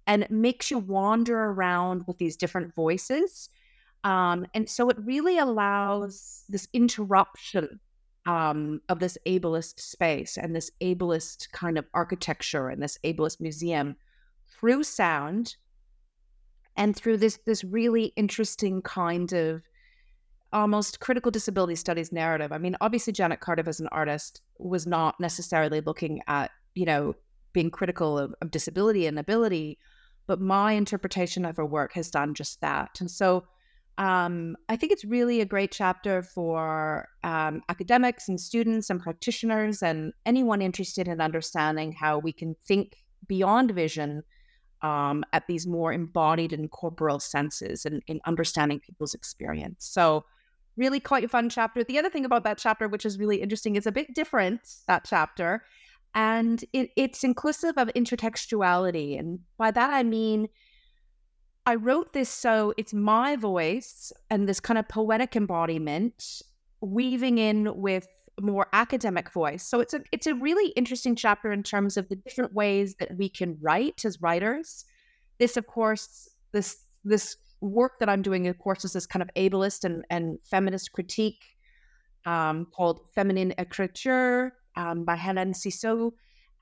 and 0.08 0.24
it 0.24 0.32
makes 0.32 0.72
you 0.72 0.80
wander 0.80 1.38
around 1.38 2.04
with 2.08 2.18
these 2.18 2.36
different 2.36 2.74
voices. 2.74 3.50
Um, 4.04 4.46
and 4.54 4.68
so 4.68 4.89
it 4.89 4.98
really 5.04 5.38
allows 5.38 6.44
this 6.50 6.68
interruption 6.74 7.80
um, 8.25 8.82
of 8.89 9.00
this 9.00 9.18
ableist 9.28 9.80
space 9.80 10.38
and 10.38 10.56
this 10.56 10.72
ableist 10.82 11.51
kind 11.51 11.78
of 11.78 11.86
architecture 11.94 12.70
and 12.70 12.82
this 12.82 12.98
ableist 13.04 13.39
museum 13.39 13.96
through 14.60 14.84
sound 14.84 15.56
and 16.79 16.95
through 16.95 17.17
this 17.17 17.38
this 17.45 17.63
really 17.63 18.05
interesting 18.15 18.81
kind 18.81 19.33
of 19.33 19.62
almost 20.51 21.00
critical 21.00 21.29
disability 21.29 21.75
studies 21.75 22.12
narrative. 22.12 22.51
I 22.51 22.57
mean, 22.57 22.75
obviously, 22.81 23.13
Janet 23.13 23.41
Cardiff 23.41 23.67
as 23.67 23.79
an 23.79 23.89
artist 23.91 24.41
was 24.57 24.88
not 24.88 25.19
necessarily 25.19 25.81
looking 25.81 26.21
at, 26.27 26.50
you 26.74 26.86
know, 26.86 27.13
being 27.53 27.69
critical 27.69 28.17
of, 28.17 28.33
of 28.41 28.50
disability 28.50 29.05
and 29.05 29.19
ability, 29.19 29.77
but 30.25 30.41
my 30.41 30.71
interpretation 30.71 31.45
of 31.45 31.57
her 31.57 31.65
work 31.65 31.93
has 31.93 32.09
done 32.09 32.33
just 32.33 32.62
that. 32.62 32.98
And 33.00 33.12
so 33.12 33.43
um, 34.00 34.55
I 34.69 34.75
think 34.77 34.91
it's 34.91 35.05
really 35.05 35.41
a 35.41 35.45
great 35.45 35.71
chapter 35.71 36.24
for 36.24 37.09
um, 37.24 37.62
academics 37.69 38.29
and 38.29 38.39
students 38.39 38.89
and 38.89 39.01
practitioners 39.01 39.83
and 39.83 40.13
anyone 40.25 40.62
interested 40.62 41.07
in 41.07 41.19
understanding 41.19 41.91
how 41.91 42.17
we 42.17 42.31
can 42.31 42.55
think 42.65 42.95
beyond 43.27 43.71
vision 43.71 44.24
um, 44.81 45.24
at 45.33 45.48
these 45.48 45.67
more 45.67 45.91
embodied 45.91 46.53
and 46.53 46.71
corporal 46.71 47.19
senses 47.19 47.86
and 47.86 48.01
in 48.07 48.19
understanding 48.25 48.79
people's 48.79 49.13
experience. 49.13 49.86
So 49.86 50.25
really 50.77 51.00
quite 51.00 51.24
a 51.24 51.27
fun 51.27 51.50
chapter. 51.50 51.83
The 51.83 52.00
other 52.00 52.09
thing 52.09 52.25
about 52.25 52.43
that 52.45 52.57
chapter, 52.57 52.88
which 52.88 53.05
is 53.05 53.19
really 53.19 53.41
interesting, 53.41 53.75
is 53.75 53.86
a 53.86 53.91
bit 53.91 54.13
different, 54.15 54.62
that 54.88 55.03
chapter. 55.05 55.63
And 56.15 56.63
it, 56.74 56.89
it's 56.95 57.24
inclusive 57.24 57.77
of 57.77 57.89
intertextuality. 57.89 59.19
And 59.19 59.39
by 59.57 59.71
that, 59.71 59.93
I 59.93 60.03
mean, 60.03 60.48
I 61.65 61.75
wrote 61.75 62.13
this 62.13 62.29
so 62.29 62.74
it's 62.77 62.93
my 62.93 63.36
voice 63.36 64.12
and 64.29 64.48
this 64.48 64.59
kind 64.59 64.79
of 64.79 64.88
poetic 64.88 65.36
embodiment 65.36 66.41
weaving 66.81 67.38
in 67.38 67.75
with 67.75 68.07
more 68.41 68.67
academic 68.74 69.31
voice. 69.31 69.63
So 69.63 69.79
it's 69.79 69.93
a 69.93 70.01
it's 70.12 70.27
a 70.27 70.36
really 70.36 70.72
interesting 70.72 71.15
chapter 71.15 71.51
in 71.51 71.63
terms 71.63 71.98
of 71.98 72.10
the 72.10 72.15
different 72.15 72.53
ways 72.53 72.96
that 73.00 73.17
we 73.17 73.29
can 73.29 73.58
write 73.62 74.05
as 74.05 74.22
writers. 74.22 74.86
This, 75.39 75.58
of 75.58 75.67
course, 75.67 76.29
this 76.51 76.77
this 77.03 77.38
work 77.62 78.00
that 78.00 78.10
I'm 78.10 78.22
doing, 78.22 78.48
of 78.48 78.58
course, 78.60 78.86
is 78.86 78.93
this 78.93 79.05
kind 79.05 79.22
of 79.22 79.29
ableist 79.36 79.84
and, 79.84 80.05
and 80.10 80.39
feminist 80.50 80.91
critique 80.93 81.43
um, 82.25 82.67
called 82.75 83.01
Feminine 83.15 83.53
Écriture 83.58 84.51
um, 84.75 85.03
by 85.03 85.15
Helen 85.15 85.53
Cixous. 85.53 86.12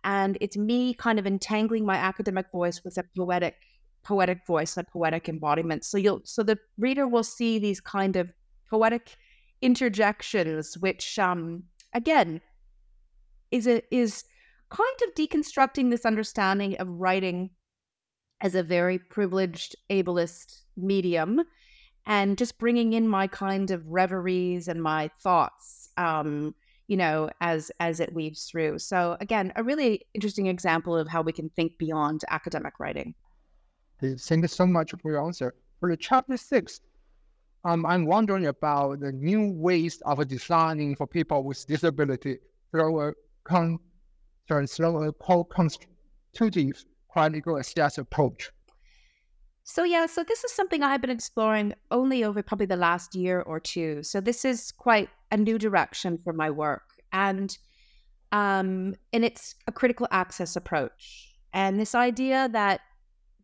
And 0.04 0.38
it's 0.42 0.58
me 0.58 0.94
kind 0.94 1.20
of 1.20 1.28
entangling 1.28 1.86
my 1.86 1.96
academic 1.96 2.48
voice 2.52 2.84
with 2.84 2.98
a 2.98 3.04
poetic 3.16 3.56
poetic 4.04 4.46
voice, 4.48 4.78
a 4.78 4.84
poetic 4.84 5.28
embodiment. 5.28 5.84
So 5.84 5.98
you'll 5.98 6.22
so 6.24 6.44
the 6.44 6.58
reader 6.78 7.08
will 7.08 7.24
see 7.24 7.60
these 7.60 7.82
kind 7.82 8.16
of 8.16 8.32
poetic 8.70 9.18
interjections, 9.62 10.78
which 10.78 11.18
um 11.20 11.64
again 11.94 12.42
is 13.52 13.68
a 13.68 13.82
is 13.94 14.24
kind 14.70 15.00
of 15.04 15.16
deconstructing 15.16 15.90
this 15.90 16.06
understanding 16.06 16.76
of 16.78 16.88
writing 16.88 17.50
as 18.42 18.54
a 18.54 18.64
very 18.64 19.00
privileged 19.00 19.76
ableist 19.90 20.62
medium 20.76 21.42
and 22.06 22.38
just 22.38 22.60
bringing 22.60 22.94
in 22.94 23.08
my 23.08 23.28
kind 23.28 23.72
of 23.72 23.88
reveries 23.88 24.68
and 24.68 24.82
my 24.84 25.10
thoughts 25.22 25.90
um, 25.98 26.54
you 26.88 26.98
know 26.98 27.30
as 27.42 27.72
as 27.80 28.00
it 28.00 28.14
weaves 28.14 28.46
through. 28.46 28.80
So 28.80 29.18
again 29.20 29.54
a 29.56 29.64
really 29.64 30.06
interesting 30.14 30.48
example 30.48 30.96
of 30.96 31.08
how 31.08 31.22
we 31.22 31.32
can 31.32 31.50
think 31.50 31.78
beyond 31.78 32.24
academic 32.30 32.80
writing. 32.80 33.16
Thank 34.00 34.44
you 34.44 34.48
so 34.48 34.68
much 34.68 34.92
for 34.92 35.12
your 35.12 35.26
answer. 35.26 35.56
For 35.80 35.90
the 35.90 35.98
chapter 35.98 36.38
six 36.38 36.82
um, 37.64 37.86
I'm 37.86 38.06
wondering 38.06 38.46
about 38.46 39.00
the 39.00 39.12
new 39.12 39.52
ways 39.52 40.02
of 40.06 40.26
designing 40.28 40.96
for 40.96 41.08
people 41.08 41.44
with 41.44 41.66
disability 41.68 42.38
through 42.72 43.10
a 43.10 43.14
con- 43.44 43.80
through 44.48 44.66
a 45.04 45.14
co-constitutive 45.14 46.86
critical 47.10 47.58
access 47.58 47.98
approach. 47.98 48.52
So 49.64 49.84
yeah, 49.84 50.06
so 50.06 50.24
this 50.24 50.46
is 50.46 50.54
something 50.54 50.82
I've 50.82 51.02
been 51.02 51.10
exploring 51.10 51.74
only 51.92 52.24
over 52.24 52.42
probably 52.42 52.68
the 52.68 52.78
last 52.78 53.16
year 53.16 53.42
or 53.42 53.60
two. 53.60 54.02
So 54.02 54.22
this 54.22 54.46
is 54.46 54.72
quite 54.72 55.10
a 55.30 55.36
new 55.36 55.58
direction 55.58 56.20
for 56.24 56.32
my 56.32 56.50
work, 56.50 56.84
and 57.12 57.58
um, 58.32 58.96
and 59.12 59.26
it's 59.26 59.56
a 59.68 59.74
critical 59.74 60.08
access 60.10 60.56
approach, 60.56 61.34
and 61.54 61.78
this 61.78 61.96
idea 61.96 62.48
that 62.54 62.80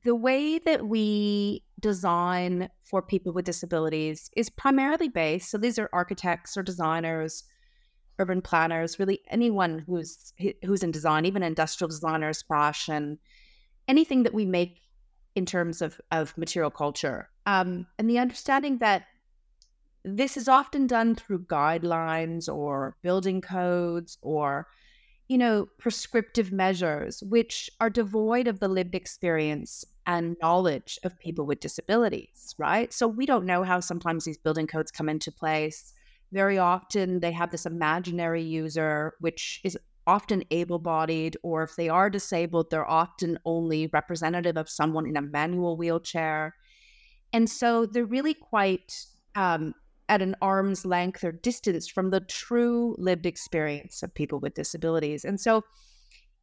the 0.06 0.16
way 0.16 0.60
that 0.60 0.88
we 0.88 1.64
design 1.84 2.70
for 2.82 3.02
people 3.04 3.34
with 3.34 3.46
disabilities 3.46 4.32
is 4.36 4.50
primarily 4.50 5.10
based. 5.10 5.52
So 5.52 5.60
these 5.60 5.78
are 5.78 5.90
architects 5.94 6.58
or 6.58 6.64
designers, 6.64 7.44
urban 8.18 8.42
planners, 8.42 8.98
really 8.98 9.20
anyone 9.30 9.84
who's 9.86 10.34
who's 10.64 10.82
in 10.82 10.92
design, 10.92 11.26
even 11.26 11.44
industrial 11.44 11.90
designers, 11.90 12.42
fashion, 12.42 13.20
anything 13.88 14.24
that 14.24 14.34
we 14.34 14.46
make 14.46 14.80
in 15.36 15.46
terms 15.46 15.82
of, 15.82 16.00
of 16.12 16.36
material 16.38 16.72
culture. 16.72 17.30
Um, 17.46 17.86
and 18.00 18.10
the 18.10 18.20
understanding 18.20 18.78
that 18.78 19.04
this 20.06 20.38
is 20.38 20.48
often 20.48 20.88
done 20.88 21.16
through 21.16 21.46
guidelines 21.46 22.54
or 22.54 22.96
building 23.02 23.42
codes 23.42 24.18
or 24.22 24.68
you 25.28 25.38
know 25.38 25.68
prescriptive 25.78 26.52
measures 26.52 27.24
which 27.24 27.70
are 27.80 27.90
devoid 27.90 28.48
of 28.48 28.60
the 28.60 28.68
lived 28.68 28.96
experience 28.96 29.86
and 30.06 30.36
knowledge 30.42 31.00
of 31.04 31.18
people 31.20 31.46
with 31.46 31.60
disabilities 31.60 32.54
right 32.58 32.92
so 32.94 33.08
we 33.08 33.26
don't 33.26 33.46
know 33.46 33.64
how 33.64 33.80
sometimes 33.80 34.26
these 34.26 34.38
building 34.38 34.68
codes 34.68 34.92
come 34.92 35.08
into 35.08 35.32
place 35.32 35.94
very 36.32 36.58
often 36.58 37.20
they 37.20 37.32
have 37.32 37.52
this 37.52 37.66
imaginary 37.66 38.44
user 38.44 39.14
which 39.20 39.62
is 39.64 39.78
often 40.06 40.44
able 40.52 40.80
bodied, 40.80 41.38
or 41.44 41.64
if 41.64 41.76
they 41.76 41.90
are 41.90 42.10
disabled, 42.10 42.70
they're 42.70 42.90
often 42.90 43.40
only 43.46 43.90
representative 43.94 44.58
of 44.58 44.70
someone 44.70 45.08
in 45.08 45.18
a 45.18 45.22
manual 45.22 45.78
wheelchair. 45.78 46.56
And 47.32 47.50
so 47.50 47.86
they're 47.86 48.06
really 48.06 48.34
quite 48.34 49.06
um, 49.36 49.74
at 50.10 50.22
an 50.22 50.36
arm's 50.42 50.86
length 50.86 51.24
or 51.24 51.32
distance 51.32 51.88
from 51.88 52.10
the 52.10 52.20
true 52.22 52.96
lived 52.98 53.26
experience 53.26 54.04
of 54.04 54.14
people 54.14 54.40
with 54.40 54.54
disabilities. 54.54 55.24
And 55.26 55.40
so 55.40 55.64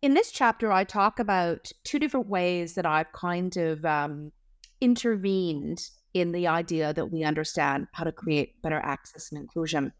in 0.02 0.14
this 0.14 0.32
chapter, 0.32 0.72
I 0.72 0.84
talk 0.84 1.18
about 1.18 1.70
two 1.84 1.98
different 1.98 2.28
ways 2.28 2.74
that 2.74 2.86
I've 2.86 3.12
kind 3.12 3.54
of 3.56 3.84
um, 3.84 4.32
intervened 4.80 5.78
in 6.14 6.32
the 6.32 6.46
idea 6.46 6.92
that 6.94 7.06
we 7.06 7.22
understand 7.22 7.86
how 7.92 8.04
to 8.04 8.12
create 8.12 8.60
better 8.62 8.80
access 8.82 9.30
and 9.30 9.40
inclusion. 9.40 9.92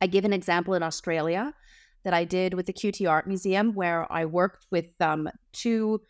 I 0.00 0.06
give 0.06 0.24
an 0.24 0.32
example 0.32 0.74
in 0.74 0.82
Australia 0.82 1.52
that 2.04 2.14
I 2.14 2.24
did 2.24 2.54
with 2.54 2.66
the 2.66 2.72
QUT 2.72 3.06
Art 3.06 3.26
Museum, 3.26 3.74
where 3.74 4.10
I 4.10 4.24
worked 4.24 4.66
with 4.70 4.86
um, 5.00 5.28
two 5.52 6.00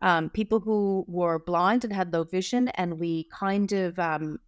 um, 0.00 0.30
people 0.30 0.60
who 0.60 1.04
were 1.08 1.38
blind 1.38 1.84
and 1.84 1.92
had 1.92 2.12
low 2.12 2.24
vision, 2.24 2.68
and 2.68 2.98
we 2.98 3.28
kind 3.38 3.70
of 3.72 3.98
um, 3.98 4.38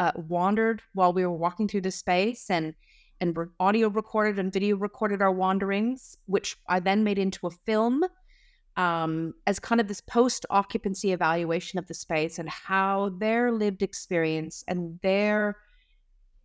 uh, 0.00 0.12
wandered 0.16 0.82
while 0.94 1.12
we 1.12 1.24
were 1.24 1.36
walking 1.36 1.68
through 1.68 1.82
the 1.82 1.90
space 1.92 2.50
and 2.50 2.74
and 3.20 3.36
audio 3.60 3.88
recorded 3.88 4.38
and 4.38 4.50
video 4.50 4.76
recorded 4.76 5.20
our 5.20 5.30
wanderings, 5.30 6.16
which 6.24 6.56
I 6.68 6.80
then 6.80 7.04
made 7.04 7.18
into 7.18 7.46
a 7.46 7.50
film 7.50 8.02
um, 8.78 9.34
as 9.46 9.58
kind 9.58 9.78
of 9.78 9.88
this 9.88 10.00
post 10.00 10.46
occupancy 10.48 11.12
evaluation 11.12 11.78
of 11.78 11.86
the 11.86 11.92
space 11.92 12.38
and 12.38 12.48
how 12.48 13.10
their 13.18 13.52
lived 13.52 13.82
experience 13.82 14.64
and 14.68 14.98
their 15.02 15.58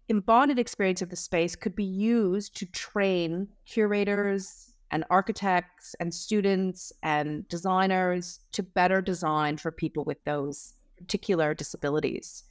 embodied 0.09 0.59
experience 0.59 1.01
of 1.01 1.09
the 1.09 1.15
space 1.15 1.55
could 1.55 1.77
be 1.77 1.85
used 1.85 2.57
to 2.57 2.65
train 2.65 3.47
curators 3.65 4.73
and 4.91 5.05
architects 5.09 5.95
and 6.01 6.13
students 6.13 6.91
and 7.03 7.47
designers 7.47 8.41
to 8.51 8.63
better 8.63 9.01
design 9.01 9.55
for 9.55 9.71
people 9.71 10.03
with 10.03 10.21
those 10.25 10.73
particular 10.97 11.53
disabilities. 11.53 12.43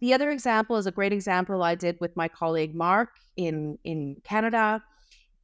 The 0.00 0.12
other 0.12 0.30
example 0.30 0.76
is 0.76 0.86
a 0.86 0.92
great 0.92 1.12
example 1.12 1.62
I 1.62 1.74
did 1.74 1.98
with 2.00 2.16
my 2.16 2.28
colleague 2.28 2.74
Mark 2.74 3.10
in 3.36 3.78
in 3.84 4.16
Canada, 4.24 4.82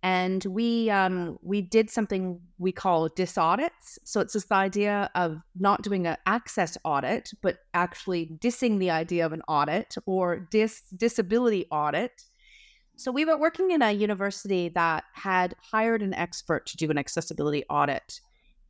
and 0.03 0.45
we 0.45 0.91
um, 0.91 1.39
we 1.43 1.63
did 1.63 1.89
something 1.89 2.41
we 2.59 2.73
call 2.73 3.09
dis 3.09 3.39
audits. 3.39 3.99
So 4.05 4.21
it's 4.21 4.35
this 4.35 4.51
idea 4.51 5.11
of 5.15 5.39
not 5.59 5.83
doing 5.83 6.07
an 6.07 6.17
access 6.27 6.77
audit, 6.85 7.31
but 7.41 7.59
actually 7.73 8.37
dissing 8.41 8.79
the 8.79 8.91
idea 8.91 9.25
of 9.25 9.33
an 9.33 9.43
audit 9.49 9.95
or 10.07 10.41
dis 10.51 10.83
disability 10.97 11.67
audit. 11.71 12.25
So 12.97 13.11
we 13.11 13.25
were 13.25 13.39
working 13.39 13.71
in 13.71 13.81
a 13.81 13.91
university 13.93 14.69
that 14.71 15.05
had 15.15 15.55
hired 15.63 16.03
an 16.03 16.13
expert 16.15 16.67
to 16.67 16.77
do 16.77 16.91
an 16.91 16.99
accessibility 16.99 17.65
audit. 17.71 18.21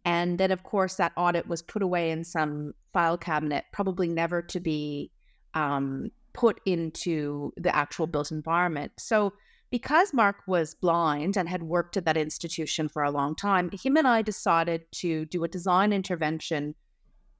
And 0.04 0.38
then, 0.38 0.50
of 0.50 0.62
course, 0.62 0.96
that 0.96 1.12
audit 1.16 1.46
was 1.48 1.62
put 1.62 1.82
away 1.82 2.10
in 2.10 2.24
some 2.24 2.72
file 2.92 3.18
cabinet, 3.18 3.64
probably 3.72 4.08
never 4.08 4.42
to 4.42 4.60
be 4.60 5.10
um, 5.54 6.10
put 6.32 6.60
into 6.66 7.52
the 7.56 7.74
actual 7.74 8.06
built 8.06 8.30
environment. 8.30 8.92
So 8.98 9.32
because 9.70 10.12
Mark 10.12 10.36
was 10.46 10.74
blind 10.74 11.36
and 11.36 11.48
had 11.48 11.62
worked 11.62 11.96
at 11.96 12.04
that 12.04 12.16
institution 12.16 12.88
for 12.88 13.02
a 13.02 13.10
long 13.10 13.34
time, 13.34 13.70
him 13.72 13.96
and 13.96 14.06
I 14.06 14.20
decided 14.20 14.82
to 14.96 15.24
do 15.26 15.44
a 15.44 15.48
design 15.48 15.92
intervention, 15.92 16.74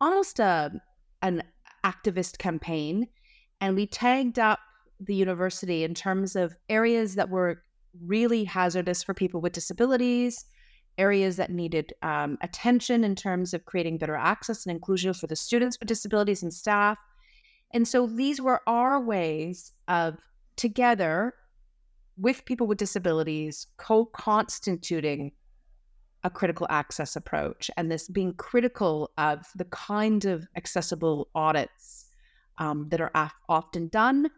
almost 0.01 0.41
a 0.41 0.73
an 1.21 1.43
activist 1.85 2.39
campaign, 2.39 3.07
and 3.61 3.77
we 3.77 3.87
tagged 3.87 4.39
up 4.39 4.59
the 4.99 5.15
university 5.15 5.85
in 5.85 5.95
terms 5.95 6.35
of 6.35 6.57
areas 6.69 7.15
that 7.17 7.29
were 7.29 7.63
really 8.05 8.45
hazardous 8.45 9.03
for 9.03 9.15
people 9.15 9.41
with 9.41 9.53
disabilities, 9.53 10.45
areas 10.99 11.37
that 11.37 11.51
needed 11.51 11.93
um, 12.03 12.39
attention 12.41 13.05
in 13.05 13.15
terms 13.15 13.55
of 13.55 13.65
creating 13.65 13.99
better 13.99 14.17
access 14.17 14.65
and 14.65 14.75
inclusion 14.75 15.13
for 15.13 15.27
the 15.27 15.37
students 15.37 15.79
with 15.79 15.89
disabilities 15.89 16.43
and 16.43 16.53
staff. 16.53 16.99
And 17.75 17.87
so 17.87 18.07
these 18.07 18.41
were 18.41 18.61
our 18.67 19.01
ways 19.01 19.73
of 19.89 20.19
together 20.57 21.35
with 22.17 22.45
people 22.45 22.67
with 22.67 22.79
disabilities 22.79 23.67
co 23.79 24.07
constituting 24.07 25.33
a 26.25 26.31
critical 26.31 26.67
access 26.71 27.17
approach 27.17 27.71
and 27.77 27.91
this 27.91 28.09
being 28.09 28.35
critical 28.35 29.11
of 29.19 29.45
the 29.57 29.65
kind 29.67 30.25
of 30.25 30.47
accessible 30.57 31.29
audits 31.35 32.07
um, 32.59 32.89
that 32.91 33.01
are 33.01 33.11
af- 33.15 33.35
often 33.49 33.89
done 33.89 34.31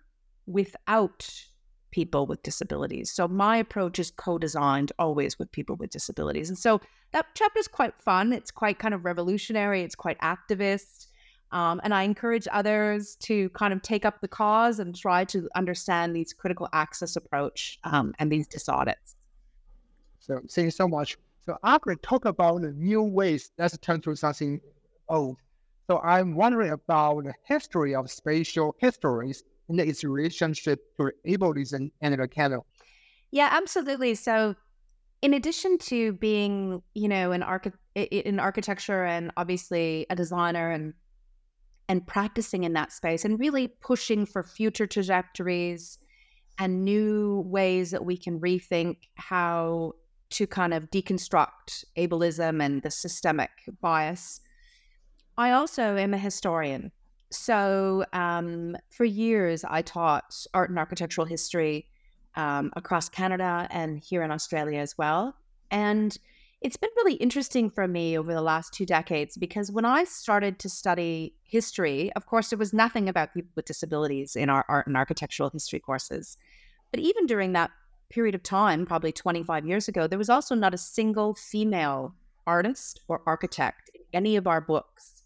without 0.46 1.28
people 1.90 2.26
with 2.26 2.42
disabilities. 2.42 3.12
So 3.12 3.28
my 3.28 3.56
approach 3.58 3.98
is 3.98 4.10
co-designed 4.10 4.92
always 4.98 5.38
with 5.38 5.52
people 5.52 5.76
with 5.76 5.90
disabilities. 5.90 6.48
And 6.48 6.58
so 6.58 6.80
that 7.12 7.26
chapter 7.34 7.60
is 7.60 7.68
quite 7.68 7.94
fun. 8.02 8.32
It's 8.32 8.50
quite 8.50 8.80
kind 8.80 8.94
of 8.94 9.04
revolutionary. 9.04 9.82
It's 9.82 9.94
quite 9.94 10.18
activist. 10.18 11.06
Um, 11.54 11.80
and 11.84 11.94
I 11.94 12.02
encourage 12.02 12.48
others 12.50 13.14
to 13.20 13.48
kind 13.50 13.72
of 13.72 13.80
take 13.80 14.04
up 14.04 14.20
the 14.20 14.26
cause 14.26 14.80
and 14.80 14.94
try 14.94 15.24
to 15.26 15.48
understand 15.54 16.14
these 16.14 16.32
critical 16.32 16.68
access 16.72 17.14
approach 17.14 17.78
um, 17.84 18.12
and 18.18 18.30
these 18.30 18.48
disaudits. 18.48 19.14
So 20.18 20.40
thank 20.50 20.64
you 20.64 20.70
so 20.72 20.88
much. 20.88 21.16
So 21.46 21.56
after 21.62 21.94
talk 21.94 22.24
about 22.24 22.62
the 22.62 22.72
new 22.72 23.02
ways, 23.02 23.52
let's 23.56 23.78
turn 23.78 24.00
to 24.00 24.16
something 24.16 24.60
old. 25.08 25.36
So 25.88 26.00
I'm 26.00 26.34
wondering 26.34 26.72
about 26.72 27.24
the 27.24 27.34
history 27.46 27.94
of 27.94 28.10
spatial 28.10 28.74
histories 28.80 29.44
and 29.68 29.78
its 29.78 30.02
relationship 30.02 30.80
to 30.96 31.12
ableism 31.24 31.92
and 32.00 32.18
the 32.18 32.26
canon. 32.26 32.62
Yeah, 33.30 33.48
absolutely. 33.52 34.16
So 34.16 34.56
in 35.22 35.34
addition 35.34 35.78
to 35.78 36.14
being, 36.14 36.82
you 36.94 37.06
know, 37.06 37.30
an 37.30 37.44
archi- 37.44 37.70
in 37.94 38.40
architecture 38.40 39.04
and 39.04 39.30
obviously 39.36 40.06
a 40.10 40.16
designer 40.16 40.70
and 40.72 40.94
and 41.88 42.06
practicing 42.06 42.64
in 42.64 42.72
that 42.72 42.92
space 42.92 43.24
and 43.24 43.38
really 43.38 43.68
pushing 43.68 44.24
for 44.26 44.42
future 44.42 44.86
trajectories 44.86 45.98
and 46.58 46.84
new 46.84 47.42
ways 47.46 47.90
that 47.90 48.04
we 48.04 48.16
can 48.16 48.40
rethink 48.40 48.96
how 49.16 49.92
to 50.30 50.46
kind 50.46 50.72
of 50.72 50.90
deconstruct 50.90 51.84
ableism 51.96 52.64
and 52.64 52.82
the 52.82 52.90
systemic 52.90 53.50
bias. 53.80 54.40
I 55.36 55.50
also 55.50 55.96
am 55.96 56.14
a 56.14 56.18
historian. 56.18 56.92
So 57.30 58.04
um, 58.12 58.76
for 58.90 59.04
years, 59.04 59.64
I 59.68 59.82
taught 59.82 60.46
art 60.54 60.70
and 60.70 60.78
architectural 60.78 61.26
history 61.26 61.88
um, 62.36 62.72
across 62.76 63.08
Canada 63.08 63.66
and 63.70 63.98
here 63.98 64.22
in 64.22 64.30
Australia 64.30 64.78
as 64.78 64.96
well. 64.96 65.36
And 65.70 66.16
it's 66.64 66.78
been 66.78 66.90
really 66.96 67.16
interesting 67.16 67.68
for 67.68 67.86
me 67.86 68.16
over 68.18 68.32
the 68.32 68.40
last 68.40 68.72
two 68.72 68.86
decades 68.86 69.36
because 69.36 69.70
when 69.70 69.84
I 69.84 70.04
started 70.04 70.58
to 70.60 70.70
study 70.70 71.34
history, 71.44 72.10
of 72.16 72.24
course, 72.24 72.48
there 72.48 72.58
was 72.58 72.72
nothing 72.72 73.06
about 73.06 73.34
people 73.34 73.50
with 73.54 73.66
disabilities 73.66 74.34
in 74.34 74.48
our 74.48 74.64
art 74.66 74.86
and 74.86 74.96
architectural 74.96 75.50
history 75.50 75.78
courses. 75.78 76.38
But 76.90 77.00
even 77.00 77.26
during 77.26 77.52
that 77.52 77.70
period 78.08 78.34
of 78.34 78.42
time, 78.42 78.86
probably 78.86 79.12
25 79.12 79.66
years 79.66 79.88
ago, 79.88 80.06
there 80.06 80.18
was 80.18 80.30
also 80.30 80.54
not 80.54 80.72
a 80.72 80.78
single 80.78 81.34
female 81.34 82.14
artist 82.46 83.00
or 83.08 83.20
architect 83.26 83.90
in 83.94 84.00
any 84.14 84.34
of 84.36 84.46
our 84.46 84.62
books. 84.62 85.22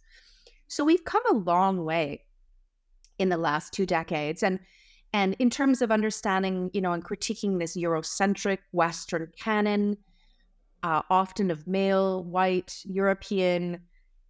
So 0.67 0.83
we've 0.83 1.05
come 1.05 1.23
a 1.31 1.35
long 1.35 1.85
way. 1.85 2.25
in 3.21 3.29
the 3.29 3.37
last 3.37 3.73
two 3.73 3.87
decades. 3.87 4.43
And 4.43 4.59
and 5.13 5.35
in 5.39 5.51
terms 5.51 5.83
of 5.83 5.91
understanding, 5.91 6.71
you 6.73 6.81
know, 6.81 6.93
and 6.93 7.05
critiquing 7.05 7.59
this 7.59 7.77
Eurocentric 7.77 8.59
Western 8.73 9.33
canon, 9.39 9.97
uh, 10.83 11.03
often 11.11 11.51
of 11.51 11.67
male, 11.67 12.25
white, 12.25 12.81
European, 12.85 13.81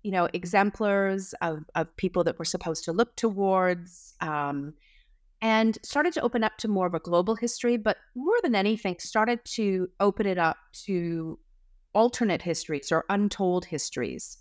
you 0.02 0.10
know, 0.10 0.28
exemplars 0.32 1.34
of, 1.42 1.60
of 1.74 1.94
people 1.96 2.24
that 2.24 2.38
we're 2.38 2.44
supposed 2.44 2.84
to 2.84 2.92
look 2.92 3.16
towards, 3.16 4.14
um, 4.20 4.74
and 5.40 5.78
started 5.82 6.12
to 6.14 6.20
open 6.22 6.42
up 6.42 6.56
to 6.58 6.68
more 6.68 6.86
of 6.86 6.94
a 6.94 7.00
global 7.00 7.36
history, 7.36 7.76
but 7.76 7.96
more 8.14 8.36
than 8.42 8.54
anything, 8.54 8.96
started 8.98 9.44
to 9.44 9.88
open 10.00 10.26
it 10.26 10.38
up 10.38 10.56
to 10.72 11.38
alternate 11.94 12.42
histories 12.42 12.90
or 12.90 13.04
untold 13.08 13.64
histories. 13.64 14.38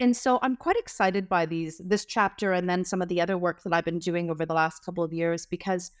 And 0.00 0.16
so 0.16 0.38
I'm 0.42 0.56
quite 0.56 0.76
excited 0.76 1.28
by 1.28 1.46
these 1.46 1.80
this 1.84 2.04
chapter 2.04 2.52
and 2.52 2.68
then 2.68 2.84
some 2.84 3.00
of 3.00 3.08
the 3.08 3.20
other 3.20 3.38
work 3.38 3.62
that 3.62 3.72
I've 3.72 3.84
been 3.84 4.00
doing 4.00 4.28
over 4.30 4.44
the 4.44 4.54
last 4.54 4.84
couple 4.84 5.04
of 5.04 5.12
years 5.12 5.46
because 5.46 5.92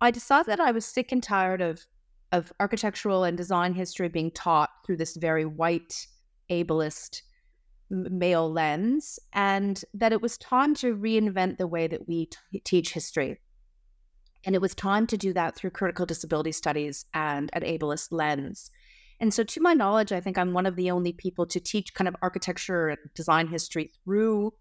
I 0.00 0.10
decided 0.10 0.46
that 0.46 0.60
I 0.60 0.70
was 0.70 0.86
sick 0.86 1.10
and 1.10 1.22
tired 1.22 1.60
of 1.60 1.84
of 2.32 2.52
architectural 2.60 3.24
and 3.24 3.36
design 3.36 3.74
history 3.74 4.08
being 4.08 4.30
taught 4.30 4.70
through 4.84 4.96
this 4.96 5.16
very 5.16 5.44
white 5.44 6.06
ableist 6.50 7.22
male 7.90 8.50
lens 8.50 9.18
and 9.32 9.84
that 9.94 10.12
it 10.12 10.22
was 10.22 10.38
time 10.38 10.74
to 10.76 10.96
reinvent 10.96 11.58
the 11.58 11.66
way 11.66 11.88
that 11.88 12.06
we 12.06 12.26
t- 12.26 12.60
teach 12.64 12.92
history. 12.92 13.38
And 14.44 14.54
it 14.54 14.60
was 14.60 14.74
time 14.74 15.06
to 15.08 15.16
do 15.16 15.32
that 15.32 15.56
through 15.56 15.70
critical 15.70 16.06
disability 16.06 16.52
studies 16.52 17.04
and 17.12 17.50
an 17.52 17.62
ableist 17.62 18.08
lens. 18.10 18.70
And 19.18 19.34
so, 19.34 19.44
to 19.44 19.60
my 19.60 19.74
knowledge, 19.74 20.12
I 20.12 20.20
think 20.20 20.38
I'm 20.38 20.54
one 20.54 20.64
of 20.64 20.76
the 20.76 20.90
only 20.90 21.12
people 21.12 21.46
to 21.46 21.60
teach 21.60 21.92
kind 21.92 22.08
of 22.08 22.16
architecture 22.22 22.88
and 22.88 22.98
design 23.14 23.48
history 23.48 23.92
through 24.02 24.54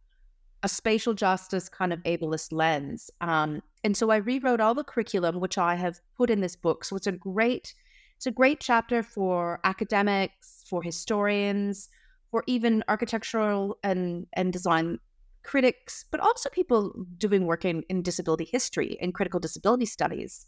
a 0.64 0.68
spatial 0.68 1.14
justice 1.14 1.70
kind 1.70 1.94
of 1.94 2.00
ableist 2.04 2.52
lens. 2.52 3.10
Um, 3.22 3.62
and 3.84 3.96
so 3.96 4.10
I 4.10 4.18
rewrote 4.18 4.60
all 4.60 4.76
the 4.76 4.84
curriculum, 4.84 5.40
which 5.40 5.58
I 5.58 5.76
have 5.76 6.00
put 6.18 6.30
in 6.30 6.42
this 6.42 6.56
book. 6.56 6.84
So 6.84 6.96
it's 6.96 7.08
a 7.08 7.14
great, 7.14 7.74
it's 8.18 8.26
a 8.28 8.32
great 8.32 8.60
chapter 8.60 9.02
for 9.02 9.60
academics, 9.64 10.64
for 10.70 10.84
historians, 10.84 11.90
for 12.32 12.44
even 12.46 12.84
architectural 12.88 13.78
and 13.84 14.28
and 14.34 14.54
design 14.54 15.00
critics, 15.44 16.06
but 16.12 16.20
also 16.20 16.50
people 16.50 16.94
doing 17.18 17.46
work 17.46 17.66
in, 17.66 17.84
in 17.90 18.02
disability 18.02 18.48
history 18.52 18.98
and 19.02 19.14
critical 19.14 19.40
disability 19.40 19.86
studies. 19.86 20.46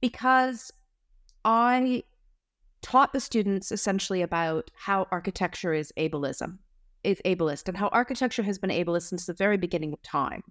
Because 0.00 0.72
I 1.44 2.04
taught 2.82 3.12
the 3.12 3.20
students 3.20 3.70
essentially 3.70 4.22
about 4.22 4.70
how 4.74 5.06
architecture 5.10 5.74
is 5.74 5.92
ableism, 5.98 6.58
is 7.04 7.20
ableist, 7.24 7.68
and 7.68 7.76
how 7.76 7.88
architecture 7.88 8.42
has 8.42 8.58
been 8.58 8.70
ableist 8.70 9.08
since 9.08 9.26
the 9.26 9.34
very 9.34 9.56
beginning 9.56 9.92
of 9.92 10.02
time. 10.02 10.42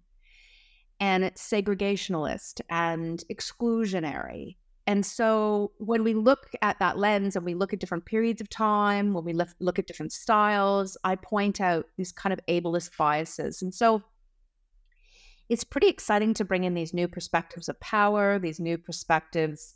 And 1.00 1.24
it's 1.24 1.48
segregationalist 1.48 2.62
and 2.70 3.24
exclusionary. 3.32 4.56
And 4.88 5.06
so 5.06 5.74
when 5.80 6.04
we 6.04 6.14
look 6.14 6.50
at 6.62 6.80
that 6.80 6.98
lens 6.98 7.36
and 7.36 7.46
we 7.46 7.54
look 7.54 7.74
at 7.74 7.80
different 7.80 8.06
periods 8.06 8.40
of 8.40 8.50
time, 8.50 9.14
when 9.14 9.26
we 9.26 9.34
look 9.34 9.78
at 9.78 9.86
different 9.86 10.14
styles, 10.14 10.98
I 11.04 11.18
point 11.18 11.60
out 11.60 11.86
these 11.98 12.14
kind 12.14 12.32
of 12.32 12.40
ableist 12.48 12.92
biases. 12.98 13.62
And 13.62 13.74
so 13.74 14.02
it's 15.50 15.66
pretty 15.66 15.88
exciting 15.88 16.34
to 16.36 16.46
bring 16.46 16.64
in 16.64 16.74
these 16.74 16.94
new 16.94 17.08
perspectives 17.08 17.68
of 17.68 17.80
power, 17.82 18.40
these 18.40 18.62
new 18.62 18.78
perspectives 18.78 19.76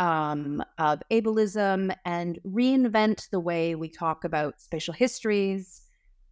um, 0.00 0.62
of 0.78 1.00
ableism 1.12 1.94
and 2.04 2.38
reinvent 2.44 3.30
the 3.30 3.40
way 3.40 3.76
we 3.76 3.88
talk 3.88 4.24
about 4.24 4.60
spatial 4.60 4.94
histories 4.94 5.83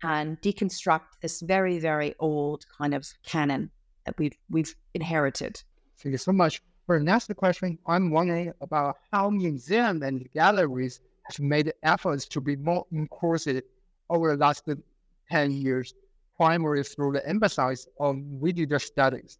and 0.02 0.40
deconstruct 0.40 1.20
this 1.20 1.40
very, 1.40 1.78
very 1.78 2.14
old 2.18 2.66
kind 2.76 2.94
of 2.94 3.06
canon 3.24 3.70
that 4.04 4.18
we've 4.18 4.36
we've 4.50 4.74
inherited. 4.94 5.62
Thank 5.98 6.12
you 6.12 6.18
so 6.18 6.32
much. 6.32 6.62
For 6.86 6.98
the 6.98 7.04
next 7.04 7.34
question, 7.36 7.78
I'm 7.86 8.10
wondering 8.10 8.52
about 8.60 8.96
how 9.12 9.30
museums 9.30 10.02
and 10.02 10.28
galleries 10.32 11.00
have 11.24 11.38
made 11.38 11.72
efforts 11.84 12.26
to 12.26 12.40
be 12.40 12.56
more 12.56 12.84
inclusive 12.90 13.62
over 14.10 14.32
the 14.32 14.36
last 14.36 14.68
10 15.30 15.52
years, 15.52 15.94
primarily 16.36 16.82
through 16.82 17.12
the 17.12 17.26
emphasis 17.26 17.86
on 17.98 18.40
video 18.42 18.78
studies. 18.78 19.38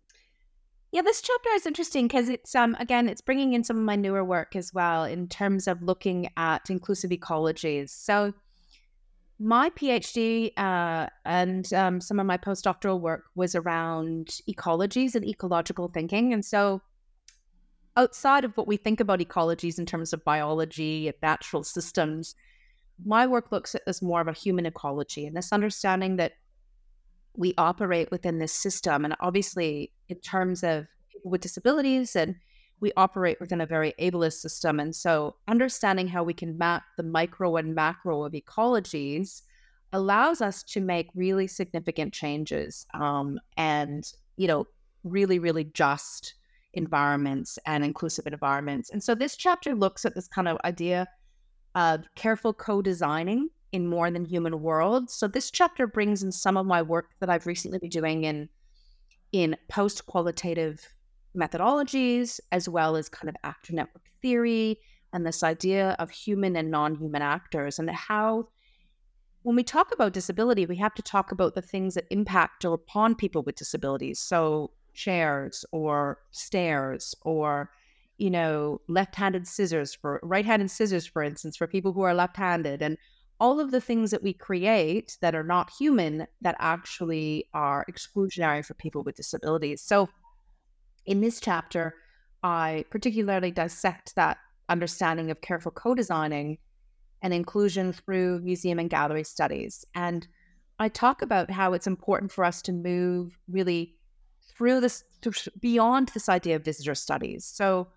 Yeah, 0.92 1.03
this 1.03 1.22
chapter 1.22 1.48
is 1.55 1.66
interesting 1.66 2.07
because 2.07 2.29
it's 2.29 2.55
um 2.55 2.77
again 2.79 3.09
it's 3.09 3.22
bringing 3.22 3.55
in 3.55 3.64
some 3.64 3.79
of 3.79 3.83
my 3.83 3.96
newer 3.96 4.22
work 4.22 4.55
as 4.55 4.75
well 4.75 5.05
in 5.05 5.27
terms 5.27 5.66
of 5.66 5.83
looking 5.83 6.29
at 6.37 6.68
inclusive 6.68 7.11
ecologies. 7.11 7.88
So 7.88 8.35
my 9.42 9.70
PhD 9.70 10.52
uh, 10.57 11.09
and 11.24 11.72
um, 11.72 12.00
some 12.00 12.20
of 12.20 12.26
my 12.26 12.38
postdoctoral 12.38 13.00
work 13.00 13.24
was 13.35 13.55
around 13.55 14.28
ecologies 14.48 15.14
and 15.14 15.26
ecological 15.26 15.88
thinking, 15.88 16.33
and 16.33 16.44
so 16.44 16.81
outside 17.96 18.44
of 18.44 18.57
what 18.57 18.66
we 18.66 18.76
think 18.76 19.00
about 19.00 19.18
ecologies 19.18 19.78
in 19.78 19.87
terms 19.87 20.12
of 20.12 20.24
biology 20.24 21.09
and 21.09 21.16
natural 21.22 21.64
systems, 21.64 22.35
my 23.05 23.26
work 23.26 23.50
looks 23.50 23.74
at 23.74 23.83
this 23.85 24.00
more 24.00 24.20
of 24.20 24.28
a 24.28 24.33
human 24.33 24.64
ecology 24.64 25.26
and 25.26 25.37
this 25.37 25.52
understanding 25.52 26.16
that 26.16 26.33
we 27.37 27.52
operate 27.59 28.11
within 28.11 28.38
this 28.38 28.52
system. 28.52 29.05
And 29.05 29.16
obviously, 29.20 29.92
in 30.09 30.20
terms 30.20 30.62
of 30.62 30.87
people 31.11 31.31
with 31.31 31.40
disabilities, 31.40 32.14
and 32.14 32.37
we 32.83 32.92
operate 32.97 33.40
within 33.40 33.61
a 33.61 33.66
very 33.66 33.95
ableist 33.99 34.40
system. 34.40 34.79
And 34.81 34.95
so, 34.95 35.37
understanding 35.49 36.09
how 36.09 36.23
we 36.23 36.35
can 36.35 36.59
map 36.59 36.83
the 36.99 37.05
micro 37.05 37.57
and 37.57 37.75
macro 37.75 38.25
of 38.25 38.33
ecologies 38.33 39.42
allows 39.95 40.42
us 40.42 40.62
to 40.64 40.81
make 40.81 41.09
really 41.14 41.47
significant 41.47 42.12
changes 42.12 42.87
um, 42.92 43.38
and, 43.57 44.12
you 44.37 44.49
know, 44.49 44.66
really, 45.05 45.38
really 45.38 45.64
just 45.64 46.35
environments 46.75 47.59
and 47.66 47.85
inclusive 47.85 48.27
environments. 48.27 48.90
And 48.90 49.03
so, 49.03 49.14
this 49.14 49.37
chapter 49.37 49.75
looks 49.75 50.05
at 50.05 50.14
this 50.14 50.29
kind 50.29 50.49
of 50.49 50.59
idea 50.64 51.07
of 51.75 52.05
careful 52.16 52.53
co 52.53 52.83
designing 52.83 53.49
in 53.71 53.87
more 53.87 54.11
than 54.11 54.25
human 54.25 54.61
worlds. 54.61 55.14
So 55.14 55.27
this 55.27 55.51
chapter 55.51 55.87
brings 55.87 56.23
in 56.23 56.31
some 56.31 56.59
of 56.59 56.66
my 56.66 56.83
work 56.83 57.07
that 57.21 57.31
I've 57.31 57.47
recently 57.47 57.79
been 57.79 57.88
doing 57.88 58.25
in 58.25 58.49
in 59.33 59.57
post 59.71 60.05
qualitative 60.05 60.87
methodologies, 61.37 62.40
as 62.51 62.68
well 62.68 62.97
as 62.97 63.09
kind 63.09 63.29
of 63.29 63.37
actor 63.45 63.73
network 63.73 64.05
theory 64.21 64.79
and 65.12 65.27
this 65.27 65.42
idea 65.42 65.97
of 65.99 66.11
human 66.11 66.57
and 66.57 66.71
non-human 66.71 67.23
actors 67.23 67.79
and 67.79 67.90
how 67.90 68.49
when 69.42 69.57
we 69.57 69.64
talk 69.64 69.92
about 69.92 70.12
disability, 70.12 70.66
we 70.66 70.77
have 70.77 70.95
to 70.95 71.03
talk 71.03 71.33
about 71.33 71.57
the 71.57 71.62
things 71.62 71.95
that 71.95 72.07
impact 72.11 72.64
upon 72.64 73.16
people 73.16 73.42
with 73.42 73.57
disabilities. 73.57 74.21
So 74.21 74.71
chairs 74.95 75.64
or 75.73 76.18
stairs 76.31 77.14
or 77.23 77.71
you 78.18 78.31
know 78.31 78.81
left-handed 78.88 79.49
scissors 79.49 79.95
for 79.95 80.21
right-handed 80.23 80.71
scissors 80.71 81.07
for 81.07 81.23
instance 81.23 81.57
for 81.57 81.66
people 81.66 81.95
who 81.95 82.03
are 82.03 82.12
left-handed 82.12 82.83
and 82.83 82.99
all 83.42 83.59
of 83.59 83.73
the 83.73 83.81
things 83.81 84.12
that 84.12 84.23
we 84.23 84.33
create 84.33 85.18
that 85.21 85.35
are 85.35 85.42
not 85.42 85.68
human 85.77 86.29
that 86.42 86.55
actually 86.61 87.49
are 87.53 87.85
exclusionary 87.90 88.64
for 88.64 88.75
people 88.75 89.03
with 89.03 89.16
disabilities. 89.16 89.83
So, 89.83 90.09
in 91.07 91.21
this 91.21 91.41
chapter, 91.41 91.95
I 92.43 92.85
particularly 92.91 93.51
dissect 93.51 94.15
that 94.17 94.38
understanding 94.69 95.31
of 95.31 95.41
careful 95.41 95.73
co 95.73 95.95
designing 95.95 96.59
and 97.23 97.33
inclusion 97.33 97.93
through 97.93 98.41
museum 98.41 98.79
and 98.79 98.91
gallery 98.91 99.25
studies. 99.25 99.85
And 99.95 100.27
I 100.79 100.88
talk 100.88 101.23
about 101.23 101.51
how 101.51 101.73
it's 101.73 101.87
important 101.87 102.33
for 102.33 102.45
us 102.45 102.62
to 102.62 102.73
move 102.73 103.38
really 103.49 103.95
through 104.57 104.81
this 104.81 105.05
beyond 105.61 106.09
this 106.09 106.29
idea 106.29 106.57
of 106.57 106.65
visitor 106.65 106.95
studies. 106.95 107.45
So, 107.45 107.88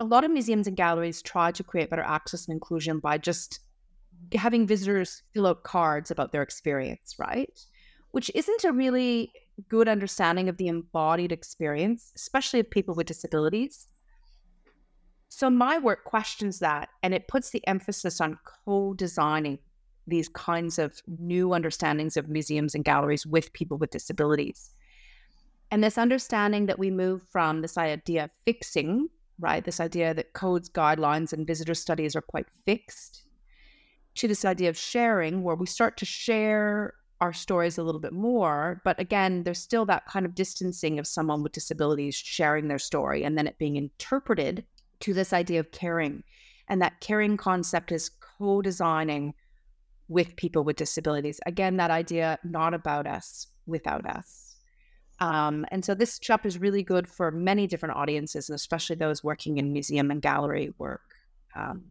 a 0.00 0.04
lot 0.04 0.24
of 0.24 0.30
museums 0.30 0.66
and 0.66 0.76
galleries 0.76 1.22
try 1.22 1.50
to 1.52 1.64
create 1.64 1.90
better 1.90 2.02
access 2.02 2.46
and 2.46 2.54
inclusion 2.54 3.00
by 3.00 3.18
just 3.18 3.60
having 4.34 4.66
visitors 4.66 5.22
fill 5.32 5.46
out 5.46 5.64
cards 5.64 6.10
about 6.10 6.32
their 6.32 6.42
experience, 6.42 7.16
right? 7.18 7.58
Which 8.12 8.30
isn't 8.34 8.64
a 8.64 8.72
really 8.72 9.32
good 9.68 9.88
understanding 9.88 10.48
of 10.48 10.56
the 10.56 10.68
embodied 10.68 11.32
experience, 11.32 12.12
especially 12.16 12.60
of 12.60 12.70
people 12.70 12.94
with 12.94 13.06
disabilities. 13.06 13.88
So 15.28 15.50
my 15.50 15.78
work 15.78 16.04
questions 16.04 16.58
that 16.60 16.88
and 17.02 17.14
it 17.14 17.28
puts 17.28 17.50
the 17.50 17.66
emphasis 17.66 18.20
on 18.20 18.38
co 18.66 18.94
designing 18.94 19.58
these 20.06 20.28
kinds 20.28 20.78
of 20.78 21.00
new 21.06 21.52
understandings 21.52 22.16
of 22.16 22.28
museums 22.28 22.74
and 22.74 22.84
galleries 22.84 23.26
with 23.26 23.52
people 23.52 23.76
with 23.76 23.90
disabilities. 23.90 24.74
And 25.70 25.84
this 25.84 25.98
understanding 25.98 26.66
that 26.66 26.78
we 26.78 26.90
move 26.90 27.22
from 27.30 27.60
this 27.60 27.76
idea 27.76 28.24
of 28.24 28.30
fixing, 28.46 29.08
right? 29.38 29.62
This 29.62 29.80
idea 29.80 30.14
that 30.14 30.32
codes, 30.32 30.70
guidelines, 30.70 31.34
and 31.34 31.46
visitor 31.46 31.74
studies 31.74 32.16
are 32.16 32.22
quite 32.22 32.46
fixed 32.64 33.24
to 34.14 34.26
this 34.26 34.44
idea 34.44 34.70
of 34.70 34.78
sharing 34.78 35.42
where 35.42 35.54
we 35.54 35.66
start 35.66 35.98
to 35.98 36.06
share 36.06 36.94
our 37.20 37.32
stories 37.32 37.78
a 37.78 37.82
little 37.82 38.00
bit 38.00 38.12
more. 38.12 38.80
But 38.84 38.98
again, 39.00 39.42
there's 39.42 39.58
still 39.58 39.84
that 39.86 40.06
kind 40.06 40.24
of 40.24 40.34
distancing 40.34 40.98
of 40.98 41.06
someone 41.06 41.42
with 41.42 41.52
disabilities 41.52 42.14
sharing 42.14 42.68
their 42.68 42.78
story 42.78 43.24
and 43.24 43.36
then 43.36 43.46
it 43.46 43.58
being 43.58 43.76
interpreted 43.76 44.64
to 45.00 45.14
this 45.14 45.32
idea 45.32 45.60
of 45.60 45.70
caring. 45.70 46.22
And 46.68 46.82
that 46.82 47.00
caring 47.00 47.36
concept 47.36 47.92
is 47.92 48.10
co 48.38 48.62
designing 48.62 49.34
with 50.08 50.36
people 50.36 50.64
with 50.64 50.76
disabilities. 50.76 51.40
Again, 51.46 51.76
that 51.76 51.90
idea 51.90 52.38
not 52.44 52.74
about 52.74 53.06
us, 53.06 53.48
without 53.66 54.06
us. 54.06 54.56
Um, 55.20 55.66
and 55.70 55.84
so 55.84 55.94
this 55.94 56.18
chapter 56.18 56.48
is 56.48 56.58
really 56.58 56.82
good 56.82 57.08
for 57.08 57.30
many 57.30 57.66
different 57.66 57.96
audiences, 57.96 58.48
and 58.48 58.54
especially 58.54 58.96
those 58.96 59.24
working 59.24 59.58
in 59.58 59.72
museum 59.72 60.10
and 60.10 60.22
gallery 60.22 60.72
work. 60.78 61.02
Um, 61.56 61.84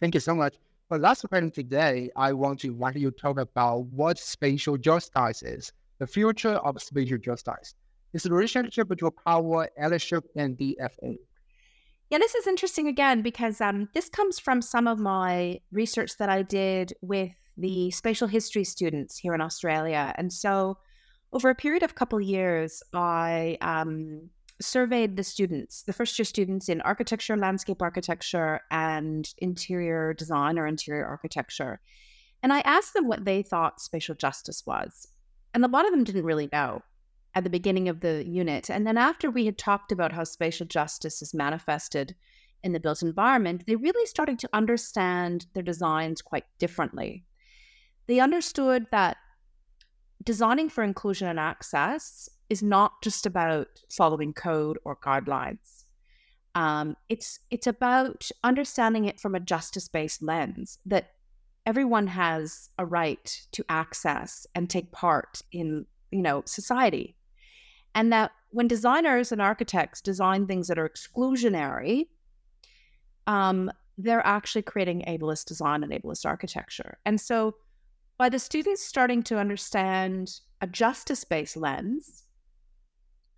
Thank 0.00 0.14
you 0.14 0.20
so 0.20 0.34
much. 0.34 0.54
For 0.90 0.98
last 0.98 1.24
question 1.28 1.52
today, 1.52 2.10
I 2.16 2.32
want 2.32 2.58
to 2.62 2.70
want 2.70 2.96
you 2.96 3.12
talk 3.12 3.38
about 3.38 3.84
what 3.92 4.18
spatial 4.18 4.76
justice 4.76 5.40
is, 5.40 5.72
the 6.00 6.06
future 6.08 6.54
of 6.54 6.82
spatial 6.82 7.16
justice. 7.16 7.76
It's 8.12 8.24
the 8.24 8.32
relationship 8.32 8.88
between 8.88 9.12
power, 9.24 9.68
allyship, 9.80 10.22
and 10.34 10.58
DFA. 10.58 11.16
Yeah, 12.10 12.18
this 12.18 12.34
is 12.34 12.48
interesting 12.48 12.88
again 12.88 13.22
because 13.22 13.60
um, 13.60 13.88
this 13.94 14.08
comes 14.08 14.40
from 14.40 14.60
some 14.60 14.88
of 14.88 14.98
my 14.98 15.60
research 15.70 16.16
that 16.18 16.28
I 16.28 16.42
did 16.42 16.92
with 17.02 17.36
the 17.56 17.92
spatial 17.92 18.26
history 18.26 18.64
students 18.64 19.16
here 19.16 19.32
in 19.32 19.40
Australia. 19.40 20.12
And 20.18 20.32
so, 20.32 20.78
over 21.32 21.50
a 21.50 21.54
period 21.54 21.84
of 21.84 21.92
a 21.92 21.94
couple 21.94 22.20
years, 22.20 22.82
I 22.92 23.58
um, 23.60 24.30
surveyed 24.60 25.16
the 25.16 25.24
students, 25.24 25.82
the 25.82 25.92
first 25.92 26.18
year 26.18 26.24
students 26.24 26.68
in 26.68 26.80
architecture, 26.82 27.36
landscape 27.36 27.82
architecture, 27.82 28.60
and 28.70 29.32
interior 29.38 30.14
design 30.14 30.58
or 30.58 30.66
interior 30.66 31.06
architecture. 31.06 31.80
And 32.42 32.52
I 32.52 32.60
asked 32.60 32.94
them 32.94 33.08
what 33.08 33.24
they 33.24 33.42
thought 33.42 33.80
spatial 33.80 34.14
justice 34.14 34.64
was. 34.66 35.06
And 35.54 35.64
a 35.64 35.68
lot 35.68 35.84
of 35.84 35.90
them 35.90 36.04
didn't 36.04 36.24
really 36.24 36.48
know 36.52 36.82
at 37.34 37.44
the 37.44 37.50
beginning 37.50 37.88
of 37.88 38.00
the 38.00 38.26
unit. 38.26 38.70
And 38.70 38.86
then 38.86 38.96
after 38.96 39.30
we 39.30 39.46
had 39.46 39.58
talked 39.58 39.92
about 39.92 40.12
how 40.12 40.24
spatial 40.24 40.66
justice 40.66 41.22
is 41.22 41.34
manifested 41.34 42.14
in 42.62 42.72
the 42.72 42.80
built 42.80 43.02
environment, 43.02 43.64
they 43.66 43.76
really 43.76 44.06
started 44.06 44.38
to 44.40 44.50
understand 44.52 45.46
their 45.54 45.62
designs 45.62 46.22
quite 46.22 46.44
differently. 46.58 47.24
They 48.06 48.20
understood 48.20 48.86
that 48.90 49.16
designing 50.24 50.68
for 50.68 50.82
inclusion 50.84 51.28
and 51.28 51.40
access 51.40 52.28
is 52.50 52.62
not 52.62 53.00
just 53.02 53.24
about 53.24 53.68
following 53.88 54.32
code 54.32 54.78
or 54.84 54.96
guidelines. 54.96 55.84
Um, 56.54 56.96
it's 57.08 57.38
it's 57.50 57.68
about 57.68 58.28
understanding 58.42 59.04
it 59.04 59.20
from 59.20 59.34
a 59.34 59.40
justice-based 59.40 60.20
lens 60.20 60.78
that 60.84 61.12
everyone 61.64 62.08
has 62.08 62.70
a 62.76 62.84
right 62.84 63.40
to 63.52 63.64
access 63.68 64.46
and 64.54 64.68
take 64.68 64.90
part 64.90 65.42
in 65.52 65.86
you 66.10 66.22
know 66.22 66.42
society 66.44 67.16
and 67.94 68.12
that 68.12 68.32
when 68.50 68.68
designers 68.68 69.32
and 69.32 69.40
architects 69.40 70.00
design 70.00 70.46
things 70.46 70.68
that 70.68 70.78
are 70.78 70.88
exclusionary, 70.88 72.08
um, 73.26 73.70
they're 73.98 74.26
actually 74.26 74.62
creating 74.62 75.04
ableist 75.06 75.46
design 75.46 75.82
and 75.82 75.92
ableist 75.92 76.26
architecture. 76.26 76.98
And 77.04 77.20
so, 77.20 77.56
by 78.18 78.28
the 78.28 78.38
students 78.38 78.84
starting 78.84 79.22
to 79.24 79.38
understand 79.38 80.40
a 80.60 80.66
justice 80.66 81.24
based 81.24 81.56
lens 81.56 82.24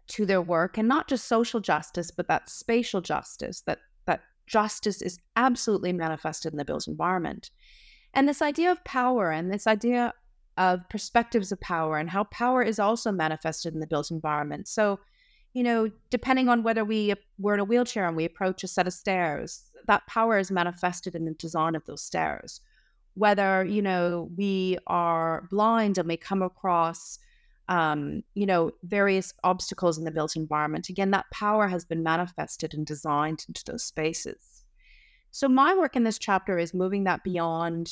to 0.08 0.26
their 0.26 0.42
work, 0.42 0.78
and 0.78 0.88
not 0.88 1.08
just 1.08 1.26
social 1.26 1.60
justice, 1.60 2.10
but 2.10 2.28
that 2.28 2.50
spatial 2.50 3.00
justice, 3.00 3.62
that, 3.62 3.78
that 4.06 4.20
justice 4.46 5.00
is 5.00 5.18
absolutely 5.36 5.92
manifested 5.92 6.52
in 6.52 6.58
the 6.58 6.64
built 6.64 6.88
environment. 6.88 7.50
And 8.14 8.28
this 8.28 8.42
idea 8.42 8.70
of 8.70 8.84
power 8.84 9.30
and 9.30 9.52
this 9.52 9.66
idea 9.66 10.12
of 10.58 10.86
perspectives 10.90 11.50
of 11.50 11.60
power 11.60 11.96
and 11.96 12.10
how 12.10 12.24
power 12.24 12.62
is 12.62 12.78
also 12.78 13.10
manifested 13.10 13.72
in 13.74 13.80
the 13.80 13.86
built 13.86 14.10
environment. 14.10 14.68
So, 14.68 15.00
you 15.54 15.62
know, 15.62 15.90
depending 16.10 16.48
on 16.48 16.62
whether 16.62 16.84
we 16.84 17.14
we're 17.38 17.54
in 17.54 17.60
a 17.60 17.64
wheelchair 17.64 18.06
and 18.06 18.16
we 18.16 18.24
approach 18.24 18.62
a 18.62 18.68
set 18.68 18.86
of 18.86 18.92
stairs, 18.92 19.70
that 19.86 20.06
power 20.06 20.38
is 20.38 20.50
manifested 20.50 21.14
in 21.14 21.24
the 21.24 21.32
design 21.32 21.74
of 21.74 21.84
those 21.86 22.02
stairs. 22.02 22.60
Whether 23.14 23.64
you 23.64 23.82
know 23.82 24.30
we 24.36 24.78
are 24.86 25.46
blind 25.50 25.98
and 25.98 26.08
we 26.08 26.16
come 26.16 26.42
across, 26.42 27.18
um, 27.72 28.22
you 28.34 28.44
know, 28.44 28.70
various 28.82 29.32
obstacles 29.44 29.96
in 29.96 30.04
the 30.04 30.10
built 30.10 30.36
environment, 30.36 30.90
again, 30.90 31.10
that 31.12 31.30
power 31.32 31.66
has 31.68 31.86
been 31.86 32.02
manifested 32.02 32.74
and 32.74 32.84
designed 32.84 33.46
into 33.48 33.64
those 33.64 33.82
spaces. 33.82 34.66
So 35.30 35.48
my 35.48 35.74
work 35.74 35.96
in 35.96 36.04
this 36.04 36.18
chapter 36.18 36.58
is 36.58 36.74
moving 36.74 37.04
that 37.04 37.24
beyond 37.24 37.90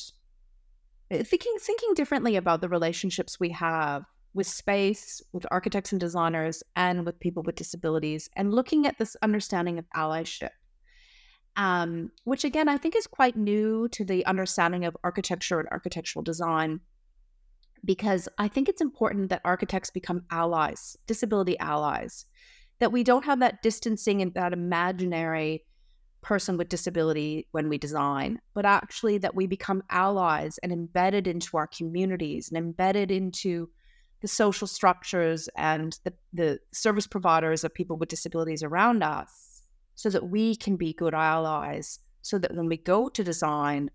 uh, 1.11 1.25
thinking 1.25 1.57
thinking 1.59 1.95
differently 1.95 2.37
about 2.37 2.61
the 2.61 2.69
relationships 2.69 3.41
we 3.41 3.49
have 3.53 4.05
with 4.35 4.47
space, 4.47 5.23
with 5.33 5.47
architects 5.51 5.93
and 5.93 6.01
designers, 6.01 6.63
and 6.77 7.07
with 7.07 7.19
people 7.19 7.43
with 7.43 7.55
disabilities, 7.55 8.29
and 8.37 8.53
looking 8.53 8.87
at 8.87 8.99
this 8.99 9.17
understanding 9.23 9.79
of 9.79 9.87
allyship, 9.97 10.51
um, 11.57 12.11
which 12.25 12.45
again 12.45 12.69
I 12.69 12.77
think 12.77 12.97
is 12.97 13.07
quite 13.07 13.35
new 13.35 13.89
to 13.93 14.05
the 14.05 14.27
understanding 14.27 14.85
of 14.85 14.95
architecture 15.03 15.59
and 15.59 15.71
architectural 15.71 16.23
design, 16.23 16.81
because 17.85 18.29
I 18.39 18.49
think 18.49 18.69
it's 18.69 18.81
important 18.81 19.31
that 19.31 19.41
architects 19.45 19.91
become 19.91 20.25
allies, 20.31 20.97
disability 21.07 21.59
allies, 21.59 22.27
that 22.79 22.93
we 22.93 23.05
don't 23.05 23.25
have 23.25 23.41
that 23.41 23.63
distancing 23.63 24.23
and 24.23 24.35
that 24.35 24.53
imaginary 24.53 25.65
person 26.23 26.57
with 26.57 26.69
disability 26.69 27.47
when 27.53 27.69
we 27.69 27.79
design, 27.79 28.41
but 28.55 28.67
actually 28.67 29.19
that 29.19 29.35
we 29.35 29.47
become 29.47 29.83
allies 29.91 30.59
and 30.59 30.73
embedded 30.73 31.27
into 31.27 31.57
our 31.57 31.67
communities 31.67 32.49
and 32.49 32.59
embedded 32.59 33.11
into 33.11 33.71
the 34.21 34.29
social 34.29 34.67
structures 34.67 35.49
and 35.57 35.99
the, 36.05 36.13
the 36.33 36.59
service 36.73 37.07
providers 37.07 37.65
of 37.65 37.73
people 37.73 37.97
with 37.97 38.09
disabilities 38.09 38.63
around 38.63 39.03
us 39.03 39.63
so 39.95 40.11
that 40.11 40.29
we 40.29 40.55
can 40.57 40.77
be 40.77 40.93
good 40.93 41.15
allies 41.15 42.01
so 42.23 42.39
that 42.39 42.55
when 42.55 42.69
we 42.69 42.77
go 42.77 43.09
to 43.09 43.25
design 43.25 43.91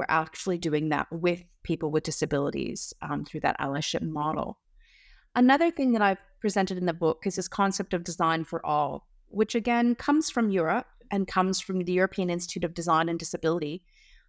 we're 0.00 0.06
actually 0.08 0.58
doing 0.58 0.88
that 0.88 1.06
with 1.12 1.42
people 1.62 1.90
with 1.90 2.04
disabilities 2.04 2.94
um, 3.02 3.24
through 3.24 3.40
that 3.40 3.58
allyship 3.60 4.02
model 4.02 4.58
another 5.36 5.70
thing 5.70 5.92
that 5.92 6.02
i've 6.02 6.18
presented 6.40 6.78
in 6.78 6.86
the 6.86 6.92
book 6.92 7.22
is 7.26 7.36
this 7.36 7.48
concept 7.48 7.92
of 7.92 8.02
design 8.02 8.44
for 8.44 8.64
all 8.64 9.06
which 9.28 9.54
again 9.54 9.94
comes 9.94 10.30
from 10.30 10.50
europe 10.50 10.86
and 11.10 11.26
comes 11.26 11.60
from 11.60 11.80
the 11.84 11.92
European 11.92 12.30
Institute 12.30 12.64
of 12.64 12.74
Design 12.74 13.08
and 13.08 13.18
Disability. 13.18 13.82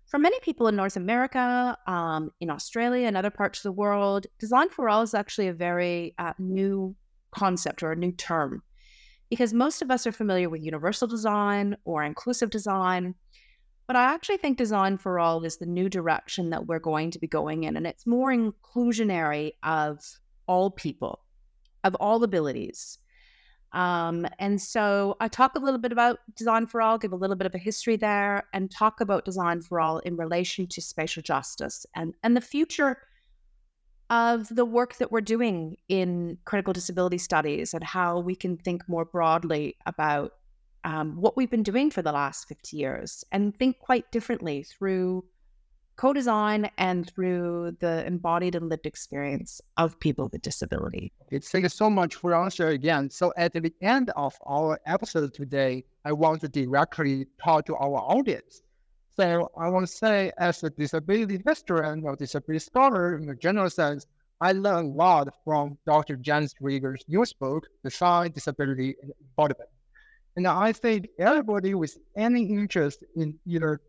For 0.08 0.18
many 0.18 0.40
people 0.42 0.68
in 0.68 0.76
North 0.76 0.98
America, 0.98 1.78
um, 1.88 2.32
in 2.42 2.50
Australia, 2.50 3.08
and 3.08 3.16
other 3.16 3.30
parts 3.30 3.60
of 3.60 3.64
the 3.64 3.72
world, 3.72 4.28
design 4.40 4.70
for 4.70 4.90
all 4.90 5.02
is 5.04 5.14
actually 5.14 5.48
a 5.48 5.54
very 5.54 6.14
uh, 6.18 6.34
new 6.38 6.96
concept 7.32 7.82
or 7.82 7.92
a 7.92 7.96
new 7.96 8.12
term 8.12 8.62
because 9.30 9.54
most 9.54 9.82
of 9.82 9.90
us 9.90 10.06
are 10.06 10.12
familiar 10.12 10.50
with 10.50 10.62
universal 10.62 11.08
design 11.08 11.78
or 11.86 12.04
inclusive 12.04 12.50
design. 12.50 13.16
But 13.88 13.96
I 13.96 14.04
actually 14.14 14.38
think 14.38 14.58
design 14.58 14.98
for 14.98 15.20
all 15.20 15.44
is 15.44 15.58
the 15.58 15.66
new 15.66 15.90
direction 15.90 16.50
that 16.52 16.68
we're 16.68 16.80
going 16.80 17.12
to 17.12 17.20
be 17.20 17.28
going 17.28 17.64
in. 17.66 17.76
And 17.76 17.86
it's 17.86 18.08
more 18.08 18.32
inclusionary 18.32 19.54
of 19.64 20.00
all 20.48 20.72
people, 20.72 21.20
of 21.84 21.96
all 21.96 22.24
abilities. 22.24 23.00
Um, 23.74 24.28
and 24.40 24.62
so 24.62 25.16
I 25.20 25.28
talk 25.28 25.56
a 25.56 25.60
little 25.60 25.80
bit 25.80 25.92
about 25.92 26.20
Design 26.36 26.68
for 26.68 26.82
All, 26.82 26.98
give 26.98 27.14
a 27.14 27.18
little 27.18 27.36
bit 27.36 27.48
of 27.48 27.56
a 27.56 27.60
history 27.60 27.96
there, 27.96 28.44
and 28.54 28.70
talk 28.70 29.00
about 29.00 29.26
Design 29.26 29.62
for 29.62 29.80
All 29.80 30.00
in 30.00 30.18
relation 30.18 30.68
to 30.68 30.82
spatial 30.82 31.24
justice 31.24 31.86
and, 31.96 32.14
and 32.24 32.36
the 32.36 32.42
future 32.42 32.98
of 34.10 34.54
the 34.54 34.66
work 34.66 34.98
that 34.98 35.10
we're 35.10 35.22
doing 35.22 35.78
in 35.88 36.38
critical 36.44 36.74
disability 36.74 37.18
studies 37.18 37.74
and 37.74 37.82
how 37.82 38.20
we 38.20 38.36
can 38.36 38.58
think 38.58 38.88
more 38.90 39.06
broadly 39.06 39.78
about 39.86 40.34
um, 40.84 41.16
what 41.16 41.38
we've 41.38 41.50
been 41.50 41.64
doing 41.64 41.92
for 41.92 42.02
the 42.02 42.12
last 42.12 42.48
50 42.48 42.78
years 42.78 43.24
and 43.32 43.56
think 43.58 43.80
quite 43.80 44.12
differently 44.12 44.64
through 44.64 45.24
co-design 45.98 46.70
and 46.78 47.08
through 47.14 47.76
the 47.80 48.06
embodied 48.08 48.56
and 48.56 48.70
lived 48.70 48.86
experience 48.86 49.62
of 49.78 50.00
people 50.00 50.30
with 50.32 50.42
disability. 50.42 51.12
Thank 51.30 51.64
you 51.64 51.70
so 51.70 51.90
much 51.90 52.16
for 52.16 52.34
answer 52.34 52.70
again. 52.70 53.10
So 53.10 53.32
at 53.38 53.54
the 53.54 53.72
end 53.82 54.10
of 54.16 54.36
our 54.48 54.80
episode 54.88 55.34
today, 55.34 55.84
I 56.04 56.14
want 56.14 56.42
to 56.42 56.48
directly 56.48 57.28
talk 57.44 57.66
to 57.68 57.76
our 57.76 58.00
audience. 58.00 58.64
So 59.16 59.52
I 59.58 59.70
want 59.70 59.86
to 59.86 59.94
say, 59.94 60.32
as 60.40 60.64
a 60.64 60.70
disability 60.70 61.40
historian 61.46 62.04
or 62.04 62.16
disability 62.16 62.60
scholar 62.60 63.18
in 63.18 63.30
a 63.30 63.36
general 63.36 63.70
sense, 63.70 64.08
I 64.40 64.54
learned 64.54 64.96
a 64.96 64.98
lot 64.98 65.28
from 65.46 65.78
Dr. 65.86 66.16
Janice 66.16 66.56
Rieger's 66.60 67.04
newest 67.08 67.38
book, 67.38 67.68
Design, 67.84 68.32
Disability, 68.32 68.96
and 69.04 69.12
Embodiment. 69.22 69.70
And 70.36 70.48
I 70.48 70.72
think 70.72 71.10
everybody 71.20 71.74
with 71.74 71.98
any 72.16 72.44
interest 72.44 73.04
in 73.16 73.38
either 73.46 73.82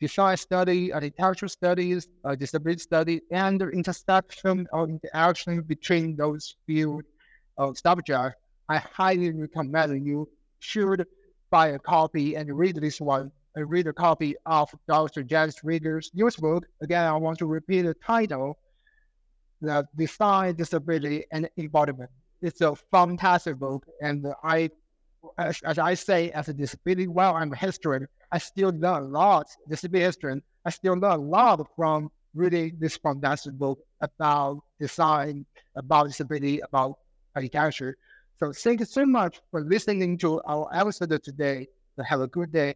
design 0.00 0.36
study, 0.36 0.92
architectural 0.92 1.48
studies, 1.48 2.08
uh, 2.24 2.34
disability 2.34 2.80
study, 2.80 3.20
and 3.30 3.60
the 3.60 3.68
intersection 3.68 4.66
or 4.72 4.88
interaction 4.88 5.62
between 5.62 6.16
those 6.16 6.56
fields 6.66 7.06
of 7.56 7.78
subjects, 7.78 8.36
I 8.68 8.78
highly 8.78 9.30
recommend 9.32 10.06
you 10.06 10.28
should 10.60 11.06
buy 11.50 11.68
a 11.68 11.78
copy 11.78 12.34
and 12.34 12.56
read 12.56 12.76
this 12.76 13.00
one. 13.00 13.32
I 13.56 13.60
read 13.60 13.86
a 13.86 13.92
copy 13.92 14.36
of 14.46 14.70
Dr. 14.86 15.22
Janice 15.22 15.64
Rieger's 15.64 16.10
newest 16.14 16.40
book. 16.40 16.66
Again, 16.82 17.04
I 17.04 17.16
want 17.16 17.38
to 17.38 17.46
repeat 17.46 17.82
the 17.82 17.94
title, 17.94 18.58
The 19.60 19.86
Design, 19.96 20.54
Disability, 20.54 21.24
and 21.32 21.48
Embodiment. 21.56 22.10
It's 22.40 22.60
a 22.60 22.76
fantastic 22.92 23.56
book, 23.56 23.84
and 24.00 24.26
I, 24.44 24.70
as, 25.38 25.60
as 25.64 25.78
I 25.78 25.94
say, 25.94 26.30
as 26.30 26.48
a 26.48 26.54
disability, 26.54 27.06
well, 27.08 27.36
I'm 27.36 27.52
a 27.52 27.56
historian, 27.56 28.08
I 28.30 28.38
still 28.38 28.70
learn 28.70 29.02
a 29.02 29.06
lot. 29.06 29.46
Disability 29.68 30.04
history, 30.04 30.40
I 30.64 30.70
still 30.70 30.94
learn 30.94 31.12
a 31.12 31.16
lot 31.16 31.66
from 31.76 32.10
reading 32.34 32.76
this 32.78 32.96
fantastic 32.96 33.54
book 33.54 33.78
about 34.00 34.60
design, 34.80 35.46
about 35.76 36.06
disability, 36.06 36.60
about 36.60 36.98
architecture. 37.34 37.96
So 38.38 38.52
thank 38.52 38.80
you 38.80 38.86
so 38.86 39.04
much 39.04 39.40
for 39.50 39.62
listening 39.62 40.18
to 40.18 40.40
our 40.46 40.68
episode 40.72 41.22
today. 41.22 41.68
Have 42.04 42.20
a 42.20 42.28
good 42.28 42.52
day. 42.52 42.74